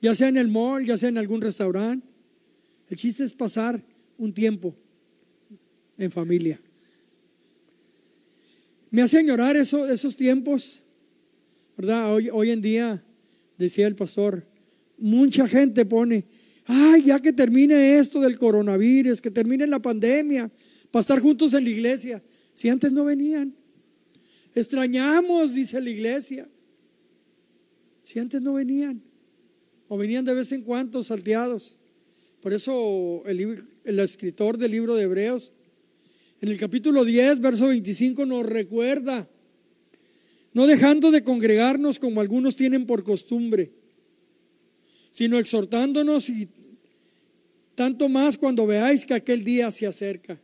Ya 0.00 0.14
sea 0.14 0.28
en 0.28 0.36
el 0.36 0.48
mall, 0.48 0.84
ya 0.84 0.98
sea 0.98 1.08
en 1.08 1.18
algún 1.18 1.40
restaurante. 1.40 2.06
El 2.92 2.98
chiste 2.98 3.24
es 3.24 3.32
pasar 3.32 3.82
un 4.18 4.34
tiempo 4.34 4.76
en 5.96 6.12
familia. 6.12 6.60
Me 8.90 9.00
hacen 9.00 9.26
llorar 9.26 9.56
eso, 9.56 9.88
esos 9.90 10.14
tiempos, 10.14 10.82
¿verdad? 11.74 12.12
Hoy, 12.12 12.28
hoy 12.30 12.50
en 12.50 12.60
día, 12.60 13.02
decía 13.56 13.86
el 13.86 13.94
pastor, 13.94 14.44
mucha 14.98 15.48
gente 15.48 15.86
pone, 15.86 16.26
ay, 16.66 17.04
ya 17.04 17.18
que 17.18 17.32
termine 17.32 17.96
esto 17.96 18.20
del 18.20 18.38
coronavirus, 18.38 19.22
que 19.22 19.30
termine 19.30 19.66
la 19.66 19.80
pandemia, 19.80 20.52
para 20.90 21.00
estar 21.00 21.18
juntos 21.18 21.54
en 21.54 21.64
la 21.64 21.70
iglesia. 21.70 22.22
Si 22.52 22.68
antes 22.68 22.92
no 22.92 23.06
venían. 23.06 23.54
Extrañamos, 24.54 25.54
dice 25.54 25.80
la 25.80 25.88
iglesia. 25.88 26.46
Si 28.02 28.18
antes 28.18 28.42
no 28.42 28.52
venían. 28.52 29.00
O 29.88 29.96
venían 29.96 30.26
de 30.26 30.34
vez 30.34 30.52
en 30.52 30.60
cuando 30.60 31.02
salteados. 31.02 31.78
Por 32.42 32.52
eso 32.52 33.22
el, 33.24 33.64
el 33.84 33.98
escritor 34.00 34.58
del 34.58 34.72
libro 34.72 34.94
de 34.94 35.04
Hebreos, 35.04 35.52
en 36.42 36.50
el 36.50 36.58
capítulo 36.58 37.06
10, 37.06 37.40
verso 37.40 37.68
25, 37.68 38.26
nos 38.26 38.44
recuerda, 38.44 39.26
no 40.52 40.66
dejando 40.66 41.10
de 41.10 41.24
congregarnos 41.24 41.98
como 41.98 42.20
algunos 42.20 42.56
tienen 42.56 42.84
por 42.84 43.02
costumbre 43.04 43.70
sino 45.12 45.38
exhortándonos 45.38 46.28
y 46.30 46.48
tanto 47.76 48.08
más 48.08 48.36
cuando 48.38 48.66
veáis 48.66 49.06
que 49.06 49.14
aquel 49.14 49.44
día 49.44 49.70
se 49.70 49.86
acerca. 49.86 50.40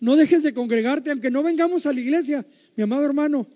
No 0.00 0.16
dejes 0.16 0.42
de 0.42 0.54
congregarte, 0.54 1.10
aunque 1.10 1.30
no 1.30 1.42
vengamos 1.42 1.84
a 1.84 1.92
la 1.92 2.00
iglesia, 2.00 2.44
mi 2.76 2.82
amado 2.82 3.04
hermano. 3.04 3.46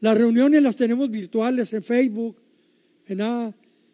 Las 0.00 0.16
reuniones 0.16 0.62
las 0.62 0.76
tenemos 0.76 1.10
virtuales 1.10 1.72
en 1.72 1.82
Facebook, 1.82 2.36
en 3.08 3.20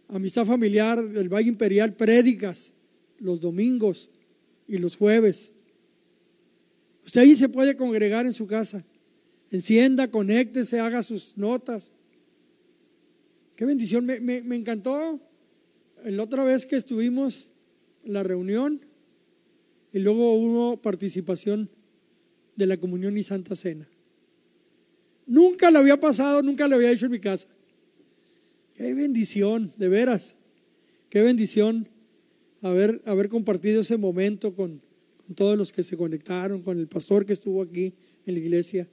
Amistad 0.08 0.44
Familiar 0.44 1.02
del 1.08 1.30
Valle 1.30 1.48
Imperial, 1.48 1.94
prédicas 1.94 2.73
los 3.24 3.40
domingos 3.40 4.10
y 4.68 4.78
los 4.78 4.96
jueves. 4.96 5.50
Usted 7.04 7.22
ahí 7.22 7.34
se 7.34 7.48
puede 7.48 7.76
congregar 7.76 8.26
en 8.26 8.34
su 8.34 8.46
casa. 8.46 8.84
Encienda, 9.50 10.10
conéctese, 10.10 10.78
haga 10.78 11.02
sus 11.02 11.36
notas. 11.36 11.92
Qué 13.56 13.64
bendición, 13.64 14.04
me, 14.04 14.20
me, 14.20 14.56
encantó 14.56 15.20
la 16.04 16.22
otra 16.22 16.44
vez 16.44 16.66
que 16.66 16.76
estuvimos 16.76 17.48
en 18.04 18.12
la 18.12 18.22
reunión 18.22 18.80
y 19.92 20.00
luego 20.00 20.34
hubo 20.34 20.76
participación 20.76 21.68
de 22.56 22.66
la 22.66 22.76
comunión 22.76 23.16
y 23.16 23.22
santa 23.22 23.56
cena. 23.56 23.88
Nunca 25.26 25.70
lo 25.70 25.78
había 25.78 25.98
pasado, 25.98 26.42
nunca 26.42 26.68
lo 26.68 26.76
había 26.76 26.90
hecho 26.90 27.06
en 27.06 27.12
mi 27.12 27.20
casa. 27.20 27.48
Qué 28.76 28.92
bendición, 28.92 29.72
de 29.78 29.88
veras. 29.88 30.34
Qué 31.08 31.22
bendición 31.22 31.88
haber, 32.68 33.00
haber 33.04 33.28
compartido 33.28 33.80
ese 33.80 33.96
momento 33.96 34.54
con, 34.54 34.80
con 35.24 35.34
todos 35.34 35.56
los 35.56 35.72
que 35.72 35.82
se 35.82 35.96
conectaron, 35.96 36.62
con 36.62 36.78
el 36.78 36.88
pastor 36.88 37.24
que 37.24 37.32
estuvo 37.32 37.62
aquí 37.62 37.94
en 38.26 38.34
la 38.34 38.40
iglesia, 38.40 38.88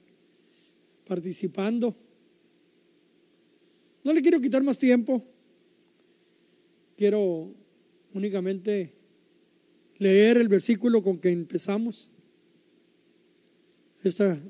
participando. 1.06 1.94
No 4.04 4.12
le 4.12 4.22
quiero 4.22 4.40
quitar 4.40 4.62
más 4.62 4.78
tiempo 4.78 5.22
quiero 7.02 7.52
únicamente 8.14 8.92
leer 9.98 10.36
el 10.36 10.46
versículo 10.46 11.02
con 11.02 11.18
que 11.18 11.30
empezamos 11.30 12.10
esta 14.04 14.40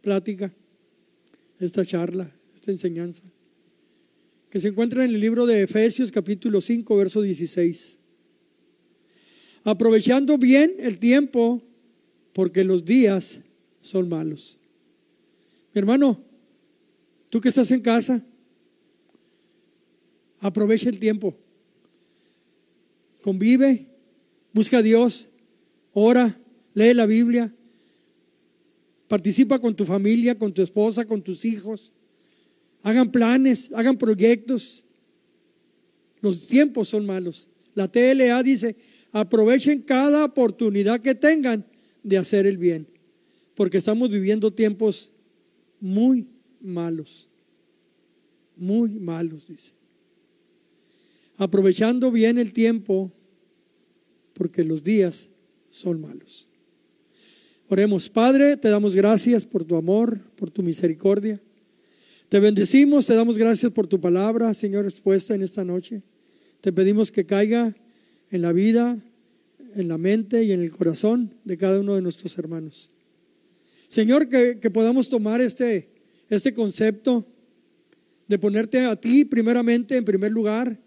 plática, 0.00 0.50
esta 1.60 1.84
charla, 1.84 2.30
esta 2.54 2.70
enseñanza, 2.70 3.22
que 4.48 4.60
se 4.60 4.68
encuentra 4.68 5.04
en 5.04 5.10
el 5.10 5.20
libro 5.20 5.44
de 5.44 5.62
Efesios 5.62 6.10
capítulo 6.10 6.62
5, 6.62 6.96
verso 6.96 7.20
16. 7.20 7.98
Aprovechando 9.64 10.38
bien 10.38 10.74
el 10.78 10.98
tiempo, 10.98 11.62
porque 12.32 12.64
los 12.64 12.84
días 12.84 13.40
son 13.80 14.08
malos. 14.08 14.58
Mi 15.74 15.78
hermano, 15.78 16.20
tú 17.30 17.40
que 17.40 17.48
estás 17.48 17.70
en 17.70 17.80
casa, 17.80 18.22
aprovecha 20.40 20.88
el 20.88 20.98
tiempo 20.98 21.34
convive, 23.22 23.86
busca 24.52 24.78
a 24.78 24.82
Dios, 24.82 25.28
ora, 25.94 26.36
lee 26.74 26.92
la 26.92 27.06
Biblia, 27.06 27.54
participa 29.08 29.58
con 29.58 29.74
tu 29.74 29.86
familia, 29.86 30.38
con 30.38 30.52
tu 30.52 30.60
esposa, 30.60 31.06
con 31.06 31.22
tus 31.22 31.44
hijos. 31.44 31.92
Hagan 32.82 33.12
planes, 33.12 33.70
hagan 33.74 33.96
proyectos. 33.96 34.84
Los 36.20 36.48
tiempos 36.48 36.88
son 36.88 37.06
malos. 37.06 37.48
La 37.74 37.88
TLA 37.88 38.42
dice, 38.42 38.76
aprovechen 39.12 39.82
cada 39.82 40.24
oportunidad 40.24 41.00
que 41.00 41.14
tengan 41.14 41.64
de 42.02 42.18
hacer 42.18 42.46
el 42.46 42.56
bien, 42.56 42.86
porque 43.54 43.78
estamos 43.78 44.10
viviendo 44.10 44.52
tiempos 44.52 45.10
muy 45.80 46.26
malos, 46.60 47.28
muy 48.56 48.90
malos, 48.98 49.48
dice. 49.48 49.72
aprovechando 51.36 52.10
bien 52.10 52.38
el 52.38 52.52
tiempo, 52.52 53.10
porque 54.34 54.64
los 54.64 54.82
días 54.82 55.28
son 55.70 56.00
malos. 56.00 56.48
Oremos, 57.68 58.08
Padre, 58.08 58.56
te 58.56 58.68
damos 58.68 58.94
gracias 58.94 59.46
por 59.46 59.64
tu 59.64 59.76
amor, 59.76 60.20
por 60.36 60.50
tu 60.50 60.62
misericordia. 60.62 61.40
Te 62.28 62.38
bendecimos, 62.38 63.06
te 63.06 63.14
damos 63.14 63.38
gracias 63.38 63.72
por 63.72 63.86
tu 63.86 64.00
palabra, 64.00 64.52
Señor, 64.54 64.84
expuesta 64.84 65.34
en 65.34 65.42
esta 65.42 65.64
noche. 65.64 66.02
Te 66.60 66.72
pedimos 66.72 67.10
que 67.10 67.26
caiga 67.26 67.74
en 68.32 68.42
la 68.42 68.52
vida, 68.52 68.98
en 69.76 69.88
la 69.88 69.98
mente 69.98 70.42
y 70.42 70.52
en 70.52 70.62
el 70.62 70.72
corazón 70.72 71.30
de 71.44 71.56
cada 71.58 71.78
uno 71.78 71.94
de 71.94 72.02
nuestros 72.02 72.36
hermanos. 72.38 72.90
Señor, 73.88 74.28
que, 74.28 74.70
podamos 74.70 75.10
tomar 75.10 75.42
este, 75.42 75.90
este 76.30 76.54
concepto 76.54 77.24
de 78.26 78.38
ponerte 78.38 78.80
a 78.80 78.96
ti 78.96 79.26
primeramente 79.26 79.98
en 79.98 80.04
primer 80.04 80.32
lugar. 80.32 80.78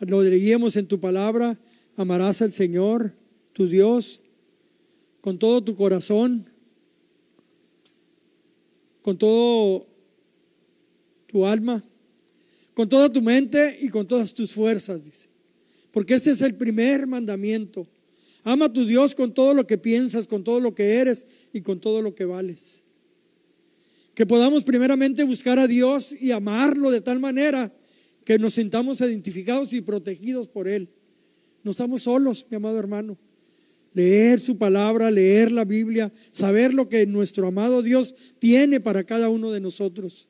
Lo 0.00 0.22
leíamos 0.22 0.76
en 0.76 0.86
tu 0.86 0.98
palabra, 0.98 1.58
amarás 1.96 2.40
al 2.40 2.50
Señor, 2.50 3.12
tu 3.52 3.68
Dios, 3.68 4.20
con 5.20 5.38
todo 5.38 5.62
tu 5.62 5.76
corazón, 5.76 6.46
con 9.02 9.18
todo 9.18 9.86
tu 11.26 11.44
alma, 11.44 11.82
con 12.72 12.88
toda 12.88 13.12
tu 13.12 13.20
mente 13.20 13.78
y 13.82 13.90
con 13.90 14.08
todas 14.08 14.32
tus 14.32 14.54
fuerzas, 14.54 15.04
dice. 15.04 15.33
Porque 15.94 16.14
ese 16.14 16.32
es 16.32 16.40
el 16.42 16.56
primer 16.56 17.06
mandamiento. 17.06 17.86
Ama 18.42 18.66
a 18.66 18.72
tu 18.72 18.84
Dios 18.84 19.14
con 19.14 19.32
todo 19.32 19.54
lo 19.54 19.64
que 19.64 19.78
piensas, 19.78 20.26
con 20.26 20.42
todo 20.42 20.58
lo 20.58 20.74
que 20.74 20.96
eres 20.96 21.24
y 21.52 21.60
con 21.60 21.80
todo 21.80 22.02
lo 22.02 22.16
que 22.16 22.24
vales. 22.24 22.82
Que 24.12 24.26
podamos 24.26 24.64
primeramente 24.64 25.22
buscar 25.22 25.56
a 25.60 25.68
Dios 25.68 26.12
y 26.20 26.32
amarlo 26.32 26.90
de 26.90 27.00
tal 27.00 27.20
manera 27.20 27.72
que 28.24 28.40
nos 28.40 28.54
sintamos 28.54 29.00
identificados 29.00 29.72
y 29.72 29.82
protegidos 29.82 30.48
por 30.48 30.66
Él. 30.66 30.88
No 31.62 31.70
estamos 31.70 32.02
solos, 32.02 32.44
mi 32.50 32.56
amado 32.56 32.76
hermano. 32.76 33.16
Leer 33.92 34.40
su 34.40 34.58
palabra, 34.58 35.12
leer 35.12 35.52
la 35.52 35.64
Biblia, 35.64 36.12
saber 36.32 36.74
lo 36.74 36.88
que 36.88 37.06
nuestro 37.06 37.46
amado 37.46 37.82
Dios 37.84 38.16
tiene 38.40 38.80
para 38.80 39.04
cada 39.04 39.28
uno 39.28 39.52
de 39.52 39.60
nosotros. 39.60 40.26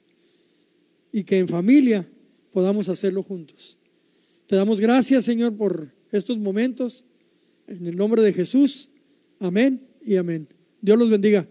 Y 1.10 1.24
que 1.24 1.38
en 1.38 1.48
familia 1.48 2.06
podamos 2.52 2.90
hacerlo 2.90 3.22
juntos. 3.22 3.78
Te 4.54 4.58
damos 4.58 4.80
gracias, 4.80 5.24
Señor, 5.24 5.56
por 5.56 5.88
estos 6.12 6.38
momentos. 6.38 7.04
En 7.66 7.88
el 7.88 7.96
nombre 7.96 8.22
de 8.22 8.32
Jesús. 8.32 8.88
Amén 9.40 9.84
y 10.00 10.14
amén. 10.14 10.46
Dios 10.80 10.96
los 10.96 11.10
bendiga. 11.10 11.44